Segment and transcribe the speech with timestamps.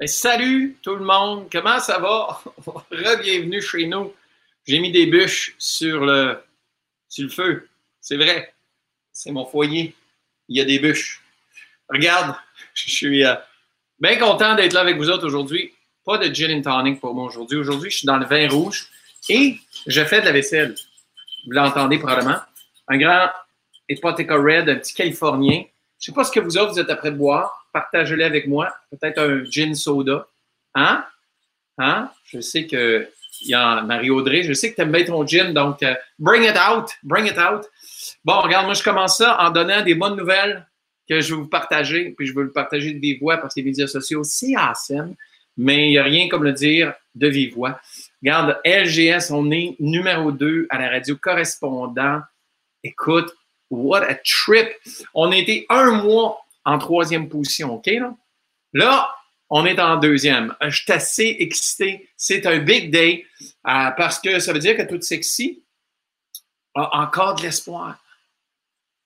[0.00, 2.40] Ben, salut tout le monde, comment ça va?
[2.90, 4.14] Re-bienvenue chez nous.
[4.66, 6.42] J'ai mis des bûches sur le,
[7.28, 7.68] feu.
[8.00, 8.54] C'est vrai,
[9.12, 9.94] c'est mon foyer.
[10.48, 11.22] Il y a des bûches.
[11.90, 12.34] Regarde,
[12.74, 13.34] je suis euh,
[13.98, 15.74] bien content d'être là avec vous autres aujourd'hui.
[16.06, 17.58] Pas de gin and tonic pour moi aujourd'hui.
[17.58, 18.88] Aujourd'hui, je suis dans le vin rouge
[19.28, 20.76] et je fais de la vaisselle.
[21.44, 22.38] Vous l'entendez probablement.
[22.88, 23.28] Un grand
[23.86, 25.64] Epoteca Red, un petit Californien.
[25.98, 28.46] Je ne sais pas ce que vous autres, vous êtes après de boire partagez-le avec
[28.46, 28.74] moi.
[28.90, 30.26] Peut-être un gin soda.
[30.74, 31.04] Hein?
[31.78, 32.10] Hein?
[32.24, 33.08] Je sais que
[33.42, 36.56] y a Marie-Audrey, je sais que tu aimes bien ton gin, donc euh, bring it
[36.56, 37.66] out, bring it out.
[38.24, 40.66] Bon, regarde, moi je commence ça en donnant des bonnes nouvelles
[41.08, 43.60] que je vais vous partager, puis je veux le partager de vive voix parce que
[43.60, 45.16] les médias sociaux, c'est scène,
[45.56, 47.80] mais il n'y a rien comme le dire de vive voix.
[48.22, 52.20] Regarde, LGS, on est numéro 2 à la radio correspondant.
[52.84, 53.34] Écoute,
[53.70, 54.68] what a trip!
[55.14, 57.90] On a été un mois en troisième position, OK?
[58.72, 59.14] Là,
[59.50, 60.54] on est en deuxième.
[60.62, 62.08] Euh, je suis assez excité.
[62.16, 63.26] C'est un big day
[63.66, 65.64] euh, parce que ça veut dire que tout sexy
[66.74, 67.98] a encore de l'espoir.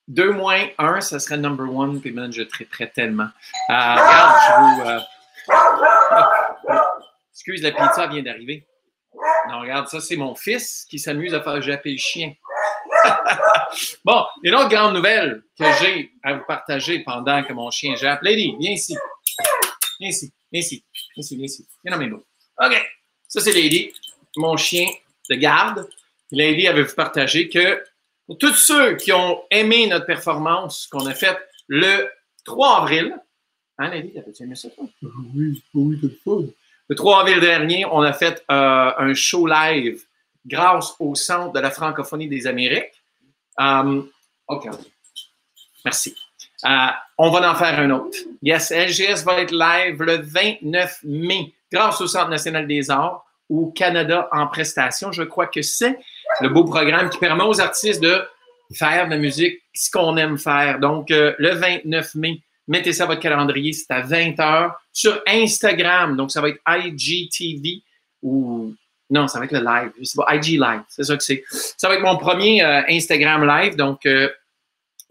[0.07, 3.29] Deux moins un, ça serait number one, puis man, je traiterais tellement.
[3.69, 5.01] Euh, regarde, je
[5.51, 5.61] vous.
[7.33, 8.67] Excuse, la pizza vient d'arriver.
[9.49, 12.33] Non, regarde, ça, c'est mon fils qui s'amuse à faire japper le chien.
[14.05, 18.21] Bon, une autre grande nouvelle que j'ai à vous partager pendant que mon chien jappe.
[18.23, 18.95] Lady, viens ici.
[19.99, 20.33] Viens ici.
[20.51, 20.83] Viens ici.
[21.15, 21.35] Viens ici.
[21.35, 21.67] Viens ici.
[21.83, 22.21] Viens dans mes bras.
[22.65, 22.91] OK.
[23.27, 23.91] Ça, c'est Lady,
[24.37, 24.87] mon chien
[25.29, 25.87] de garde.
[26.31, 27.83] Lady avait vous partager que
[28.25, 32.09] pour tous ceux qui ont aimé notre performance qu'on a faite le
[32.45, 33.15] 3 avril,
[33.77, 34.85] hein, Lady, t'avais-tu aimé ça, toi?
[35.35, 36.43] Oui, oui, c'est fun.
[36.87, 40.03] Le 3 avril dernier, on a fait euh, un show live
[40.45, 42.94] grâce au Centre de la francophonie des Amériques.
[43.57, 44.09] Um,
[44.47, 44.67] OK.
[45.83, 46.15] Merci.
[46.63, 48.17] Uh, on va en faire un autre.
[48.41, 53.67] Yes, LGS va être live le 29 mai grâce au Centre national des arts au
[53.67, 55.11] Canada en prestation.
[55.11, 55.99] Je crois que c'est
[56.41, 58.23] le beau programme qui permet aux artistes de
[58.73, 60.79] faire de la musique, ce qu'on aime faire.
[60.79, 66.17] Donc, euh, le 29 mai, mettez ça à votre calendrier, c'est à 20h sur Instagram.
[66.17, 67.83] Donc, ça va être IGTV
[68.23, 68.73] ou
[69.09, 69.91] non, ça va être le live.
[70.03, 71.43] C'est pas IG Live, c'est ça que c'est.
[71.49, 73.75] Ça va être mon premier euh, Instagram live.
[73.75, 74.29] Donc, euh,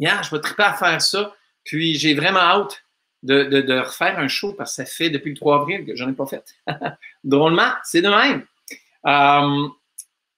[0.01, 1.35] yeah, je vais triper à faire ça.
[1.65, 2.83] Puis, j'ai vraiment hâte
[3.23, 6.13] de, refaire un show parce que ça fait depuis le 3 avril que j'en ai
[6.13, 6.45] pas fait.
[7.25, 8.45] Drôlement, c'est de même.
[9.05, 9.73] Um,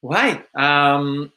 [0.03, 0.41] ouais.
[0.55, 1.31] Um,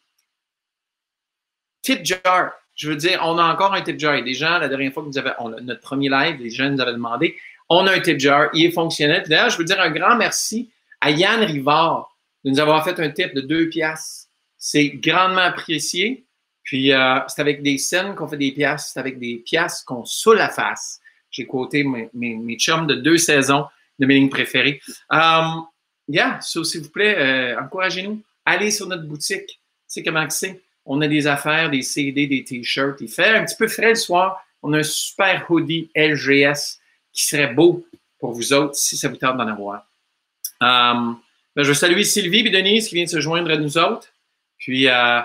[1.81, 2.51] tip jar.
[2.75, 4.13] Je veux dire, on a encore un tip jar.
[4.13, 6.81] A des gens, la dernière fois que nous avons notre premier live, les gens nous
[6.81, 7.37] avaient demandé,
[7.69, 9.23] on a un tip jar, il est fonctionnel.
[9.27, 10.69] D'ailleurs, je veux dire un grand merci
[11.01, 14.29] à Yann Rivard de nous avoir fait un tip de deux piastres.
[14.57, 16.25] C'est grandement apprécié.
[16.63, 20.05] Puis, euh, c'est avec des scènes qu'on fait des piastres, c'est avec des piastres qu'on
[20.05, 20.99] saoule la face.
[21.31, 23.65] J'ai quoté mes, mes, mes, chums de deux saisons
[23.97, 24.81] de mes lignes préférées.
[25.09, 25.65] Um,
[26.07, 28.21] yeah, so, s'il vous plaît, euh, encouragez-nous.
[28.45, 29.59] Allez sur notre boutique.
[29.87, 30.61] C'est comment c'est?
[30.85, 33.01] On a des affaires, des CD, des t-shirts.
[33.01, 34.43] Il fait un petit peu frais le soir.
[34.61, 36.79] On a un super hoodie LGS
[37.11, 37.85] qui serait beau
[38.19, 39.88] pour vous autres si ça vous tente d'en avoir.
[40.61, 41.19] Um,
[41.55, 44.07] ben, je veux saluer Sylvie et Denise qui viennent se joindre à nous autres.
[44.57, 45.21] Puis, euh,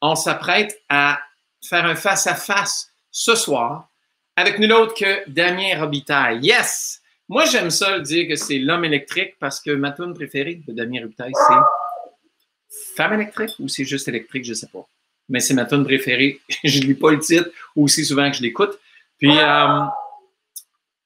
[0.00, 1.20] on s'apprête à
[1.62, 3.88] faire un face-à-face ce soir
[4.36, 6.40] avec nul autre que Damien Robitaille.
[6.42, 7.00] Yes!
[7.28, 10.72] Moi, j'aime ça le dire que c'est l'homme électrique parce que ma tune préférée de
[10.72, 14.86] Damien Robitaille, c'est Femme électrique ou c'est juste électrique, je ne sais pas.
[15.28, 16.40] Mais c'est ma tune préférée.
[16.64, 18.78] je ne lis pas le titre aussi souvent que je l'écoute.
[19.18, 19.80] Puis, euh,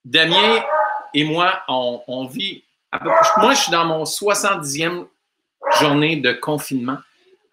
[0.05, 0.62] Damien
[1.15, 2.65] et moi, on vit
[3.39, 5.06] moi, je suis dans mon 70e
[5.81, 6.99] journée de confinement.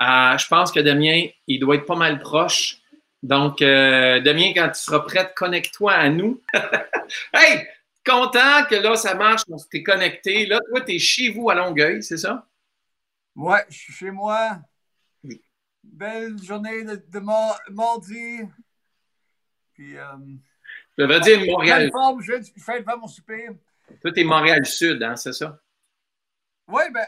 [0.02, 2.78] Euh, je pense que Damien, il doit être pas mal proche.
[3.24, 6.42] Donc, euh, Damien, quand tu seras prêt, connecte-toi à nous.
[7.34, 7.68] hey,
[8.06, 10.46] content que là, ça marche, on s'est connecté.
[10.46, 12.48] Là, toi, tu es chez vous à Longueuil, c'est ça?
[13.36, 14.60] Ouais, je suis chez moi.
[15.84, 18.42] Belle journée de, de mardi.
[19.74, 20.04] Puis, euh,
[20.98, 21.92] je veux dire Montréal.
[22.22, 23.50] Je vais faire mon souper.
[24.02, 25.60] Toi, t'es Montréal-Sud, hein, c'est ça?
[26.68, 27.06] Oui, ben,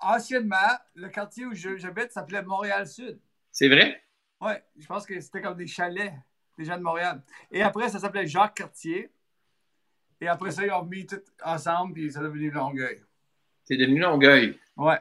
[0.00, 0.56] anciennement,
[0.94, 3.20] le quartier où j'habite s'appelait Montréal-Sud.
[3.50, 4.02] C'est vrai?
[4.40, 6.12] Oui, je pense que c'était comme des chalets
[6.56, 7.22] des gens de Montréal.
[7.50, 9.12] Et après, ça s'appelait Jacques-Cartier.
[10.20, 13.02] Et après ça, ils ont mis tout ensemble, puis ça est devenu Longueuil.
[13.64, 14.58] C'est devenu Longueuil?
[14.76, 15.00] Ouais.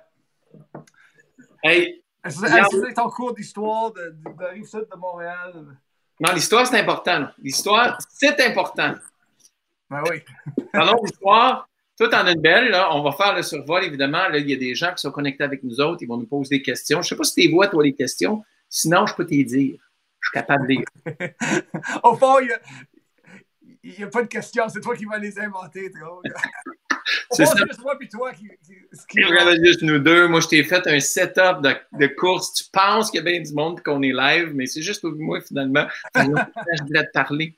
[1.64, 2.04] Hey!
[2.28, 5.78] C'est ton cours d'histoire de, de, de Rive-Sud de Montréal?
[6.20, 7.30] Non, l'histoire, c'est important.
[7.38, 8.96] L'histoire, c'est important.
[9.90, 10.22] Ben oui.
[10.74, 11.70] Parlons d'histoire.
[11.98, 12.96] Toi, en une belle, là.
[12.96, 14.28] On va faire le survol, évidemment.
[14.30, 16.04] Là, il y a des gens qui sont connectés avec nous autres.
[16.04, 17.02] Ils vont nous poser des questions.
[17.02, 18.44] Je ne sais pas si tu vois, toi, les questions.
[18.70, 19.80] Sinon, je peux t'y dire.
[20.20, 20.86] Je suis capable de dire.
[22.04, 22.38] Au fond,
[23.84, 26.22] il n'y a pas de questions, c'est toi qui vas les inventer, trop.
[27.32, 28.50] C'est juste moi puis toi qui.
[29.10, 29.22] qui,
[29.64, 30.28] juste nous deux.
[30.28, 32.54] Moi, je t'ai fait un setup de, de course.
[32.54, 35.40] Tu penses qu'il y a bien du monde qu'on est live, mais c'est juste moi,
[35.40, 35.88] finalement.
[36.16, 37.56] Je voulais te parler.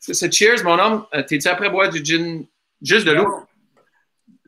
[0.00, 0.32] C'est.
[0.32, 1.06] Cheers, mon homme.
[1.14, 2.44] Euh, T'es-tu après boire du gin?
[2.80, 3.46] Juste de l'eau?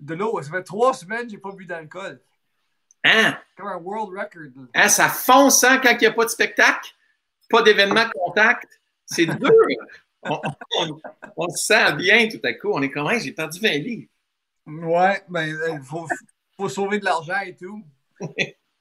[0.00, 0.40] De l'eau.
[0.42, 2.20] Ça fait trois semaines que j'ai pas bu d'alcool.
[3.04, 3.36] Hein?
[3.56, 4.66] Comme un world record.
[4.74, 6.90] Hein, ça fonce hein, quand il n'y a pas de spectacle,
[7.48, 8.80] pas d'événement contact?
[9.06, 9.50] C'est dur.
[10.22, 10.38] On,
[10.78, 11.00] on-
[11.36, 12.70] on se sent bien tout à coup.
[12.72, 14.08] On est comme, Hey, j'ai perdu 20 livres.
[14.66, 16.06] Ouais, ben, il faut,
[16.56, 17.82] faut sauver de l'argent et tout.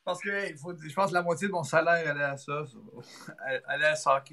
[0.09, 2.63] Parce que, hey, faut, je pense que la moitié de mon salaire allait à ça.
[3.67, 4.23] allait à ça.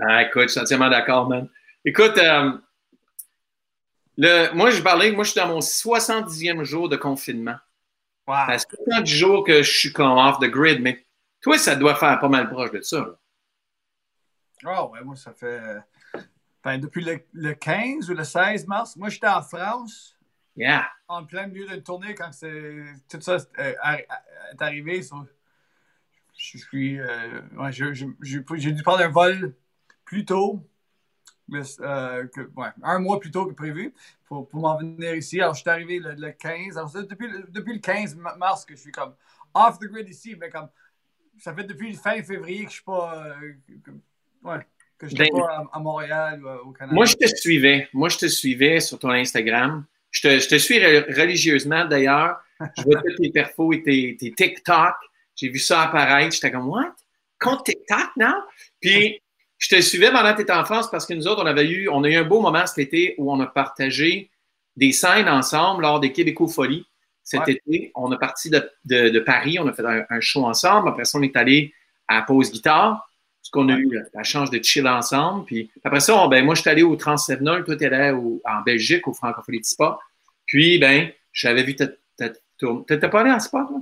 [0.00, 1.48] Ah, écoute, je suis entièrement d'accord, man.
[1.84, 2.52] Écoute, euh,
[4.16, 7.56] le, moi, je parlais, moi, je suis dans mon 70e jour de confinement.
[8.28, 8.36] Wow.
[8.46, 11.04] Ça fait 70 jours que je suis comme off the grid, mais
[11.40, 13.18] toi, ça doit faire pas mal proche de ça.
[14.64, 15.58] Ah ouais, moi, ça fait.
[15.58, 15.80] euh,
[16.62, 20.15] ben, depuis le, le 15 ou le 16 mars, moi, j'étais en France,
[20.56, 20.88] Yeah.
[21.08, 25.02] en plein milieu d'une tournée, quand c'est, tout ça euh, a- est arrivé.
[25.02, 26.98] je suis.
[27.00, 29.54] euh, ouais, j'ai dû prendre un vol
[30.04, 30.66] plus tôt,
[31.48, 33.92] mais, euh, que, ouais, un mois plus tôt que prévu,
[34.26, 35.40] pour, pour m'en venir ici.
[35.40, 36.76] Alors, je suis arrivé le, le 15.
[36.78, 39.14] Alors, c'est depuis, le- depuis le 15 ma- mars que je suis comme
[39.54, 40.68] off the grid ici, mais comme.
[41.38, 43.26] Ça fait depuis le fin février que je suis pas.
[43.26, 43.96] euh, que, que-
[44.48, 44.66] ouais,
[44.96, 46.94] que je suis Ben, pas à, Montréal ou au Canada.
[46.94, 47.88] Moi, je te suivais.
[47.92, 49.84] Moi, je te suivais sur ton Instagram.
[50.16, 52.38] Je te, je te suis re- religieusement, d'ailleurs.
[52.78, 54.94] Je vois tous tes perfos et tes, tes TikTok.
[55.34, 56.34] J'ai vu ça apparaître.
[56.34, 56.94] J'étais comme, what?
[57.38, 58.34] Compte TikTok, non?
[58.80, 59.20] Puis,
[59.58, 61.68] je te suivais pendant que tu étais en France parce que nous autres, on avait
[61.68, 64.30] eu, on a eu un beau moment cet été où on a partagé
[64.74, 66.86] des scènes ensemble lors des Québéco-Folies.
[67.22, 67.52] Cet Ouais.
[67.66, 70.88] été, on est parti de, de- de Paris, on a fait un, un show ensemble.
[70.88, 71.74] Après ça, on est allé
[72.08, 73.06] à pause guitare,
[73.46, 73.80] parce qu'on a Ouais.
[73.82, 75.44] eu la chance de chill ensemble.
[75.44, 78.40] Puis après ça, on- ben, moi, je suis allé au Transsevenol, toi, tu allé au-
[78.44, 79.98] en Belgique, au Francophonie de Spa.
[80.46, 82.84] Puis, ben, j'avais vu ta, ta tourne.
[82.86, 83.80] T'étais pas allé en Spa, toi?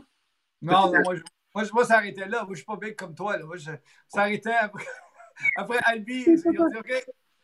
[0.62, 1.22] Non, non, moi, je,
[1.54, 2.42] moi, je- moi, ça arrêtait là.
[2.44, 3.36] Moi, je suis pas big comme toi.
[3.38, 3.44] Là.
[3.44, 3.70] Moi, je,
[4.08, 4.84] ça arrêtait après,
[5.56, 6.24] après Albi.
[6.26, 6.92] Ils ont dit, OK.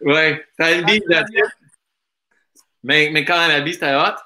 [0.02, 1.00] Ouais, t'as Albi,
[2.82, 4.16] mais, mais quand même, Albi, c'était hot.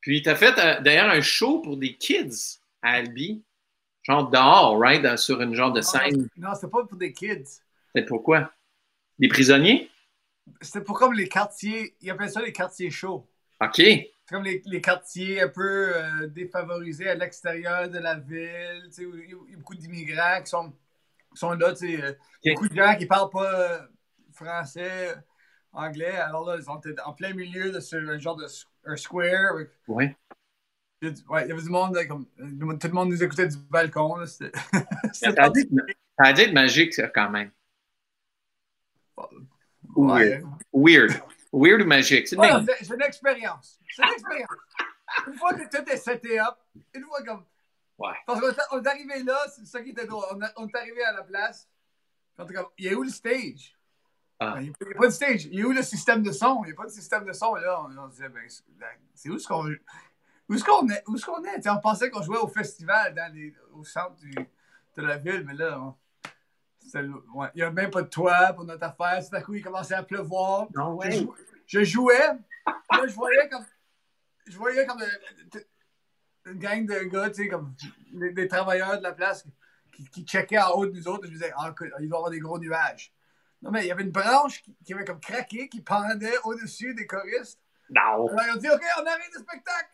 [0.00, 3.42] Puis, t'as fait euh, d'ailleurs un show pour des kids à Albi,
[4.02, 6.28] genre dehors, right, dans- sur une genre de scène.
[6.36, 7.60] Non, c'était pas pour des kids.
[7.94, 8.52] C'est pourquoi?
[9.18, 9.90] Des prisonniers?
[10.60, 11.94] C'était pour comme les quartiers.
[12.00, 13.28] Ils appellent ça les quartiers chauds.
[13.60, 13.76] OK.
[13.76, 18.82] C'est comme les, les quartiers un peu euh, défavorisés à l'extérieur de la ville.
[18.86, 21.72] tu sais, où Il y a beaucoup d'immigrants qui sont, qui sont là.
[21.74, 22.12] tu sais, euh,
[22.54, 23.78] Beaucoup de gens qui parlent pas euh,
[24.32, 25.14] français,
[25.72, 26.16] anglais.
[26.16, 28.46] Alors là, ils sont en plein milieu de ce un genre de
[28.84, 29.54] un square.
[29.54, 30.16] avec- Ouais.
[31.02, 32.92] Il y, a du- ouais, il y avait du monde, là, comme, euh, tout le
[32.92, 34.14] monde nous écoutait du balcon.
[34.16, 34.52] là, C'était
[35.12, 35.68] c'était Ça a dû
[36.16, 37.50] ça a dû être magique, ça, quand même.
[39.96, 40.42] Ouais.
[40.72, 41.10] Weird.
[41.52, 42.28] Weird ou magique?
[42.28, 43.78] C'est une expérience.
[43.90, 44.48] C'est une expérience.
[45.26, 46.54] Une fois que tout est seté up,
[46.94, 47.44] une fois comme.
[47.98, 48.14] Ouais.
[48.26, 50.24] Parce qu'on est- on est arrivé là, c'est ça qui était drôle.
[50.32, 51.68] On, a- on est arrivé à la place.
[52.42, 53.76] était comme, il est où le stage?
[54.40, 54.54] Ah.
[54.60, 55.44] Il n'y a, pas de stage.
[55.46, 56.62] Il est où le système de son?
[56.64, 57.54] Il n'y a pas de système de son.
[57.56, 58.88] Là, on, on disait, ben, c'est ben,
[59.32, 59.66] où est-ce qu'on
[60.52, 61.02] où est-ce qu'on est?
[61.08, 61.68] Où est-ce qu'on est?
[61.68, 65.54] On pensait qu'on jouait au festival dans les, au centre du- de la ville, mais
[65.54, 65.94] là, on-
[67.38, 69.26] ouais, il n'y a même pas de toit pour notre affaire.
[69.28, 70.68] Tout à coup, il commençait à pleuvoir.
[70.74, 71.26] Non, Je, ouais.
[71.66, 73.64] je jouais, là, je voyais comme.
[74.46, 75.60] Je voyais comme euh,
[76.46, 77.74] une gang de gars, tu sais, comme
[78.12, 79.46] des, des travailleurs de la place
[79.92, 81.24] qui, qui checkaient en haut de nous autres.
[81.24, 83.12] Et je me disais, ah, il doit y avoir des gros nuages.
[83.62, 86.94] Non, mais il y avait une branche qui, qui avait comme craqué, qui pendait au-dessus
[86.94, 87.60] des choristes.
[87.90, 88.26] Non.
[88.26, 89.90] Alors, ils ont dit, OK, on arrête le spectacle.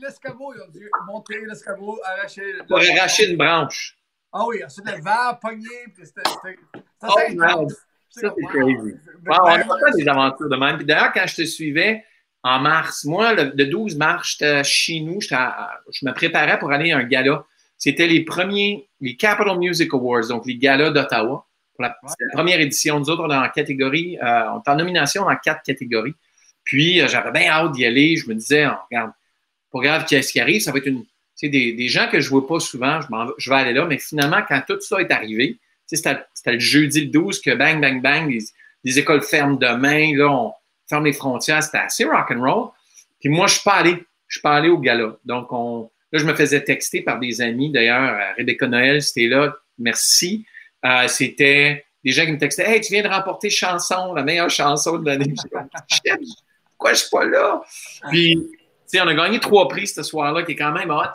[0.00, 0.54] L'escabeau.
[0.54, 2.42] Ils ont dit, monter l'escabeau, arracher.
[2.68, 3.96] Pour arracher une branche.
[4.32, 5.68] Ah oui, ensuite le vent pogné.
[5.94, 6.56] Puis c'était.
[7.02, 7.74] Oh, intense.
[8.10, 8.48] Ça, c'est wow.
[8.48, 8.94] crazy.
[9.26, 10.76] Wow, on a ben, pas des aventures de même.
[10.76, 12.04] Puis d'ailleurs, quand je te suivais
[12.42, 16.72] en mars, moi, le, le 12 mars, j'étais chez nous, à- je me préparais pour
[16.72, 17.44] aller à un gala.
[17.76, 21.46] C'était les premiers, les Capital Music Awards, donc les galas d'Ottawa.
[21.74, 21.96] Pour la
[22.32, 22.98] première édition.
[22.98, 26.14] Nous autres, on est en catégorie, euh, on est en nomination dans quatre catégories.
[26.62, 28.16] Puis, euh, j'avais bien hâte d'y aller.
[28.16, 29.12] Je me disais, oh, regarde,
[29.72, 31.04] pas grave qu'est-ce qui arrive, ça va être une.
[31.42, 33.00] Des, des gens que je vois pas souvent,
[33.38, 33.86] je, vais- aller là.
[33.86, 38.02] Mais finalement, quand tout ça est arrivé, c'était le jeudi le 12 que bang, bang,
[38.02, 38.40] bang, les,
[38.84, 40.52] les écoles ferment demain, là, on
[40.86, 41.62] ferme les frontières.
[41.62, 42.68] C'était assez rock'n'roll.
[43.20, 44.04] Puis moi, je suis pas allé.
[44.28, 45.16] Je suis pas allé au gala.
[45.24, 47.72] Donc, on, là, je me faisais texter par des amis.
[47.72, 49.56] D'ailleurs, euh, Rebecca Noël, c'était là.
[49.78, 50.44] Merci.
[50.84, 54.50] Euh, c'était des gens qui me textaient Hey, tu viens de remporter chanson, la meilleure
[54.50, 55.32] chanson de l'année.
[56.70, 57.62] Pourquoi je suis pas là?
[58.10, 58.38] Puis,
[58.90, 61.12] sais, on a gagné trois prix ce soir-là, qui est quand même hot.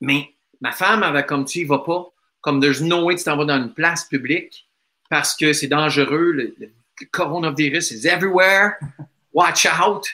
[0.00, 2.06] Mais ma femme avait comme tu y vas pas,
[2.40, 4.68] comme there's no way tu t'en vas dans une place publique
[5.10, 6.32] parce que c'est dangereux.
[6.32, 8.74] Le, le coronavirus is everywhere.
[9.32, 10.04] Watch out.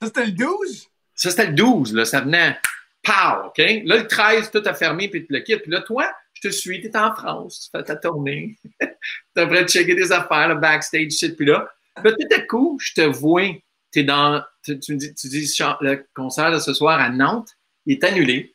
[0.00, 0.88] Ça, c'était le 12?
[1.14, 1.94] Ça, c'était le 12.
[1.94, 2.58] Là, ça venait
[3.02, 3.58] pow, OK?
[3.58, 5.62] Là, le 13, tout a fermé, puis tu le quittes.
[5.62, 8.56] Puis là, toi, je te suis, tu es en France, tu fais ta tournée.
[8.80, 8.86] tu
[9.36, 11.36] es prêt de checker des affaires, le backstage, shit.
[11.36, 11.68] Puis là,
[12.02, 13.48] puis tout à coup, je te vois,
[14.00, 17.50] es dans, tu, tu me dis, tu dis, le concert de ce soir à Nantes,
[17.86, 18.54] il est annulé.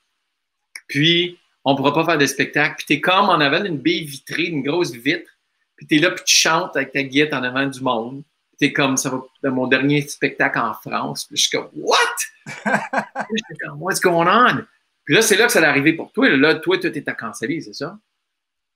[0.88, 2.76] Puis, on ne pourra pas faire de spectacle.
[2.78, 5.30] Puis, tu es comme en avant d'une baie vitrée, une grosse vitre.
[5.76, 8.24] Puis, tu es là, puis tu chantes avec ta guitare en avant du monde.
[8.50, 11.26] Puis, tu es comme, ça va mon dernier spectacle en France.
[11.26, 11.98] Puis, je suis comme, what?
[12.46, 14.64] je suis comme, what's going on?
[15.04, 16.30] Puis là, c'est là que ça allait arriver pour toi.
[16.30, 17.98] Là, toi, tout est à canceller, c'est ça?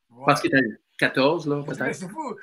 [0.09, 0.23] Ouais.
[0.25, 1.95] Parce que tu 14, là, peut-être.
[1.95, 2.35] C'est fou.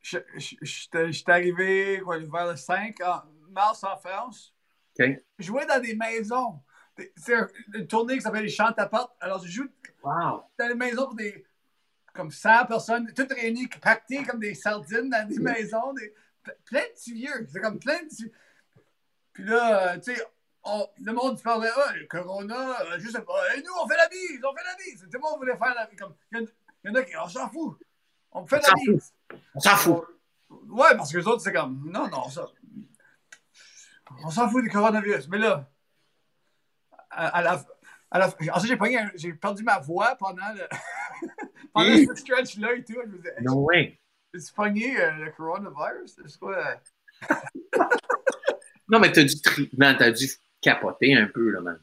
[0.00, 4.54] Je, je, je, suis arrivé quoi, vers le 5 en mars en France.
[4.98, 6.60] Je jouais dans des maisons.
[7.16, 7.34] C'est
[7.74, 9.12] une tournée qui s'appelle les Chants à porte.
[9.20, 9.68] Alors, je joue
[10.02, 10.44] Wow.
[10.58, 11.44] dans des maisons pour des
[12.14, 15.92] comme 100 personnes, toutes réunies, pactées comme des sardines dans des maisons.
[15.92, 16.12] Des,
[16.64, 17.46] plein de petits vieux.
[17.52, 18.32] C'est comme plein de petits.
[19.32, 20.22] Puis là, tu sais,
[20.64, 23.56] on- le monde parlait, ah, le Corona, euh, je sais pas.
[23.56, 25.02] Et nous, on fait la bise, on fait la bise.
[25.02, 26.00] Tout le monde voulait faire la bise.
[26.32, 27.78] Il y y en a qui, on s'en fout.
[28.32, 29.12] On fait la bise.
[29.54, 30.04] On s'en fout.
[30.50, 32.46] Ouais, parce que les autres, c'est comme, non, non, ça.
[34.24, 35.28] On s'en fout du coronavirus.
[35.28, 35.68] Mais là,
[37.10, 37.64] à, à la.
[38.10, 38.78] À la ensuite,
[39.16, 40.66] j'ai perdu ma voix pendant le.
[41.74, 42.06] pendant Hi.
[42.06, 42.94] ce stretch-là et tout.
[43.04, 44.00] Je me disais, No way.
[44.32, 46.18] j'ai pogné euh, le coronavirus?
[46.26, 46.56] C'est quoi?
[46.56, 47.34] euh?
[48.90, 49.68] Non, mais t'as dû, tri-
[50.12, 50.26] dû
[50.62, 51.78] capoter un peu, là, man.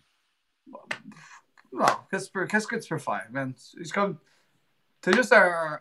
[1.71, 2.31] Non, qu'est-ce
[2.67, 3.53] que tu peux faire, man?
[3.55, 4.17] C'est comme.
[5.01, 5.79] T'as juste un.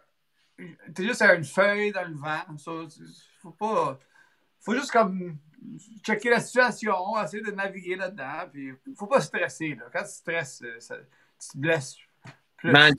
[0.95, 2.59] T'as juste une feuille dans le vent.
[2.59, 2.73] Ça,
[3.43, 3.99] faut pas.
[4.61, 5.37] Faut juste comme
[6.03, 8.49] checker la situation, essayer de naviguer là-dedans.
[8.53, 9.77] Puis faut pas stresser.
[9.79, 9.85] Là.
[9.93, 10.79] Quand tu stresses, euh,
[11.41, 11.97] tu te blesses.
[12.63, 12.95] Man,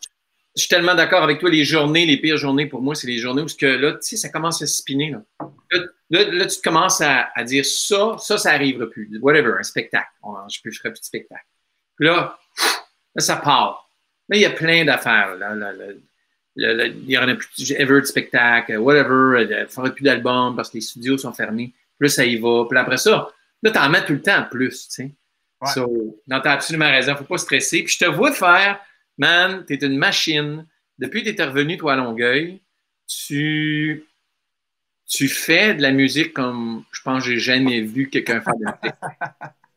[0.56, 1.50] je suis tellement d'accord avec toi.
[1.50, 4.18] Les journées, les pires journées pour moi, c'est les journées où que là, tu sais,
[4.18, 5.12] ça commence à spinner.
[5.12, 5.22] Là,
[6.10, 9.10] là, tu te commences à, à dire ça, ça, ça arrivera plus.
[9.22, 10.10] Whatever, un spectacle.
[10.24, 11.46] Je ne ferai plus de spectacle.
[11.96, 12.38] Puis là,
[13.18, 13.90] ça part.
[14.30, 15.36] Là, il y a plein d'affaires.
[15.36, 15.72] Là, là,
[16.56, 19.44] il n'y en a plus ever de spectacle, whatever.
[19.44, 21.74] Il ne fera plus d'albums parce que les studios sont fermés.
[21.98, 22.66] Plus ça y va.
[22.70, 23.30] Puis après ça,
[23.62, 24.88] là, tu en mets tout le temps en plus.
[24.88, 25.12] Tu sais.
[25.62, 25.70] Ouais.
[25.74, 27.12] So, non, tu as absolument raison.
[27.12, 27.84] Il ne faut pas stresser.
[27.84, 28.80] Puis je te vois faire,
[29.18, 30.66] man, tu es une machine.
[30.98, 32.62] Depuis que tu es revenu, toi, à Longueuil,
[33.08, 34.06] tu,
[35.08, 38.64] tu fais de la musique comme je pense que j'ai jamais vu quelqu'un faire de
[38.64, 38.80] la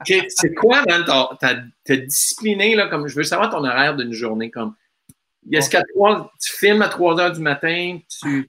[0.29, 4.13] C'est quoi, man, ta, ta, ta discipliné, là, comme je veux savoir ton horaire d'une
[4.13, 4.77] journée, comme
[6.41, 8.49] tu filmes à 3 heures du matin, tu,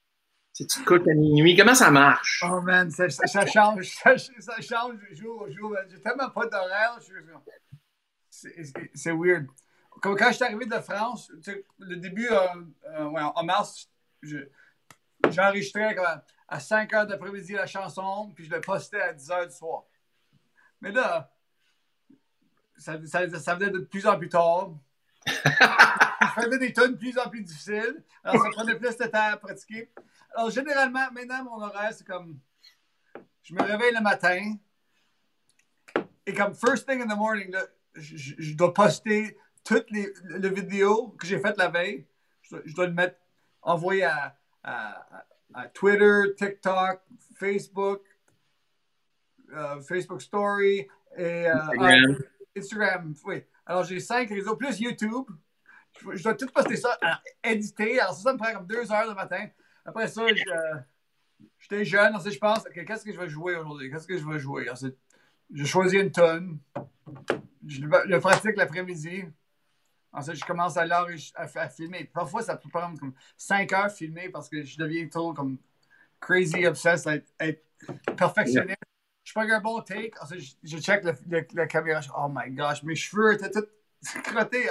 [0.54, 2.44] tu, te à minuit, comment ça marche?
[2.46, 3.08] Oh man, ça,
[3.46, 3.86] change.
[4.04, 5.76] Ça, change jour au jour.
[5.90, 7.00] J'ai tellement pas d'horaire.
[8.30, 9.48] C'est weird.
[10.02, 11.32] Comme quand je suis arrivé de France,
[11.80, 12.38] le début, euh,
[12.88, 13.90] euh, en mars,
[14.22, 14.48] je-
[15.30, 19.48] j'enregistrais à, à 5 heures d'après-midi la chanson, puis je le postais à 10 heures
[19.48, 19.84] du soir.
[20.82, 21.32] Mais là,
[22.78, 22.96] ça
[23.56, 24.72] venait de plus en plus tard.
[25.28, 28.04] Je faisais des tonnes de plus en plus difficiles.
[28.24, 29.92] Alors, ça prenait plus de temps à pratiquer.
[30.36, 32.40] Alors, généralement, maintenant, mon horaire, c'est comme.
[33.44, 34.56] Je me réveille le matin.
[36.26, 41.10] Et comme first thing in the morning, là, je, dois poster toutes les, les vidéos
[41.20, 42.06] que j'ai faites la veille.
[42.44, 43.18] Je dois, je dois le mettre,
[43.62, 47.02] envoyer à, à- à- à Twitter, TikTok,
[47.36, 48.04] Facebook,
[49.52, 52.18] euh, Facebook Story et euh, Instagram.
[52.20, 53.44] ah, Instagram, oui.
[53.70, 55.28] Alors, j'ai cinq réseaux, plus YouTube.
[56.02, 58.00] Je, je dois tout poster ça, à éditer.
[58.00, 59.48] Alors, ça, ça me prend comme deux heures le matin.
[59.86, 60.44] Après ça, je-
[61.60, 62.16] j'étais jeune.
[62.16, 63.92] Ensuite, je pense, OK, qu'est-ce que je vais jouer aujourd'hui?
[63.92, 64.68] Qu'est-ce que je vais jouer?
[64.72, 64.98] Ensuite,
[65.54, 66.58] je choisis une tonne.
[67.68, 69.26] Je le, pratique l'après-midi.
[70.14, 72.06] Ensuite, je commence à, à, à filmer.
[72.06, 75.58] Parfois, ça peut prendre comme 5 heures filmer parce que je deviens trop comme
[76.20, 77.64] crazy obsessed à être, être
[78.16, 78.80] perfectionniste.
[79.30, 80.12] Je prends un bon take.
[80.22, 82.02] Ensuite, je, je check le- le- la caméra.
[82.02, 83.68] Je, oh my gosh, mes cheveux étaient tous
[84.24, 84.68] crottés.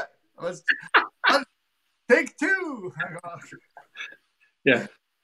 [2.09, 2.93] Take two!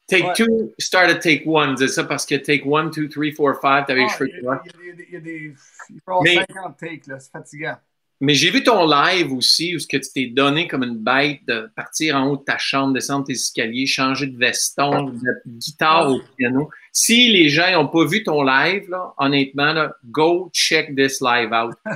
[0.07, 0.33] Take Ouais.
[0.37, 1.77] two, start at take one.
[1.79, 4.45] C'est ça parce que take one, two, three, four, five, t'avais les Ah, cheveux il
[4.45, 5.55] y a- il y a des- il y a des.
[5.89, 7.19] Il faut avoir Mais- 50 takes, là.
[7.19, 7.77] C'est fatigant.
[8.21, 11.41] Mais j'ai vu ton live aussi où ce que tu t'es donné comme une bête
[11.47, 16.11] de partir en haut de ta chambre, descendre tes escaliers, changer de veston, de guitare
[16.11, 16.71] au piano.
[16.93, 21.53] Si les gens n'ont pas vu ton live, là, honnêtement, là, go check this live
[21.53, 21.75] out.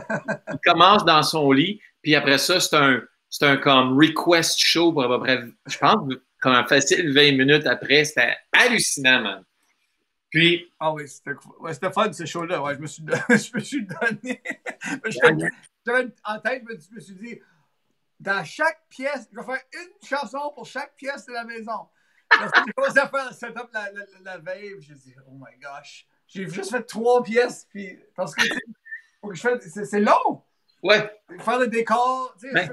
[0.52, 4.92] Il commence dans son lit, puis après ça, c'est un, c'est un comme request show
[4.92, 8.04] pour à peu près, je pense, comme un facile 20 minutes après.
[8.04, 9.44] C'était hallucinant, man.
[10.30, 12.62] Puis, Ah oui, c'était ouais, c'était fun ce show-là.
[12.62, 14.42] Ouais, je me suis, je me suis donné.
[15.88, 17.40] J'avais en tête, je me, suis dit,
[18.20, 21.88] dans chaque pièce, je vais faire une chanson pour chaque pièce de la maison.
[22.30, 26.06] J'ai commencé à faire le setup la, la, la veille, j'ai dit, oh my gosh,
[26.26, 28.42] j'ai juste fait trois pièces, puis parce que,
[29.22, 30.42] faut que je fasse, c'est, c'est long.
[30.82, 31.10] Ouais.
[31.40, 32.70] Faire le décor, tu sais, Ben.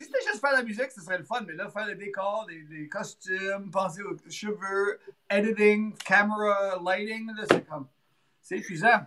[0.00, 2.46] si c'était juste faire la musique, ce serait le fun, mais là, faire le décor,
[2.48, 4.98] les, les costumes, penser aux cheveux,
[5.30, 7.88] editing, camera, lighting, là, c'est comme,
[8.42, 9.06] c'est épuisant.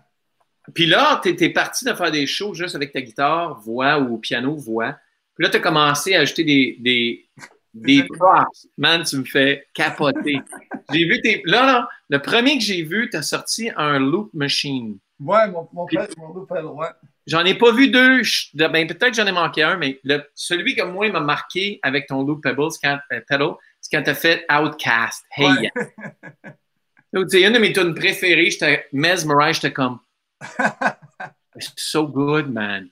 [0.74, 4.18] Puis là, tu étais parti de faire des shows juste avec ta guitare, voix ou
[4.18, 4.96] piano, voix.
[5.36, 7.30] Puis là, tu as commencé à ajouter des, des,
[7.74, 8.68] des props.
[8.78, 10.40] Man, tu me fais capoter.
[10.94, 11.42] j'ai vu tes.
[11.46, 14.98] Là, là, le premier que j'ai vu, tu as sorti un loop machine.
[15.20, 16.88] Ouais, mon, mon père, mon loop ouais.
[17.28, 18.22] J'en ai pas vu deux.
[18.54, 22.24] Ben, peut-être j'en ai manqué un, mais le, celui que moi m'a marqué avec ton
[22.24, 23.52] loop pebbles, c'est quand, euh, pedal,
[23.82, 25.26] c'est quand tu as fait Outcast.
[25.36, 25.62] Hey, Ouais.
[25.64, 26.54] yeah.
[27.14, 28.50] Donc, C'est une de mes tunes préférées.
[28.52, 29.56] J'étais mesmerized.
[29.62, 30.00] J'étais comme,
[31.56, 32.90] It's so good, man.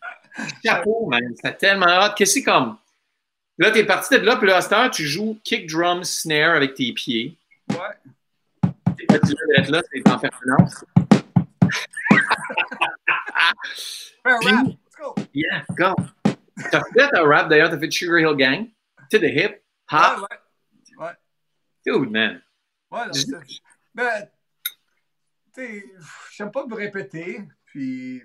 [0.63, 1.33] Chapeau, man.
[1.35, 2.13] C'était tellement hot.
[2.15, 2.77] Qu'est-ce que c'est comme?
[3.57, 6.55] Là, t'es parti de là, puis là, à cette heure, tu joues kick, drum, snare
[6.55, 7.37] avec tes pieds.
[7.69, 7.77] ouais.
[9.09, 10.83] Là, tu veux être là, c'est en permanence.
[14.23, 15.15] Fais un Puis- rap, let's go.
[15.33, 15.95] Yeah, go.
[16.71, 18.67] T'as fait un rap, d'ailleurs, t'as fait Sugar Hill Gang.
[19.11, 19.61] To the hip,
[19.91, 20.17] hop.
[20.17, 20.37] Ouais,
[20.97, 21.05] ouais.
[21.05, 21.13] Ouais.
[21.85, 22.41] Dude, man.
[22.91, 23.39] Ouais, non,
[23.95, 24.27] ben,
[26.31, 28.23] j'aime pas me répéter, puis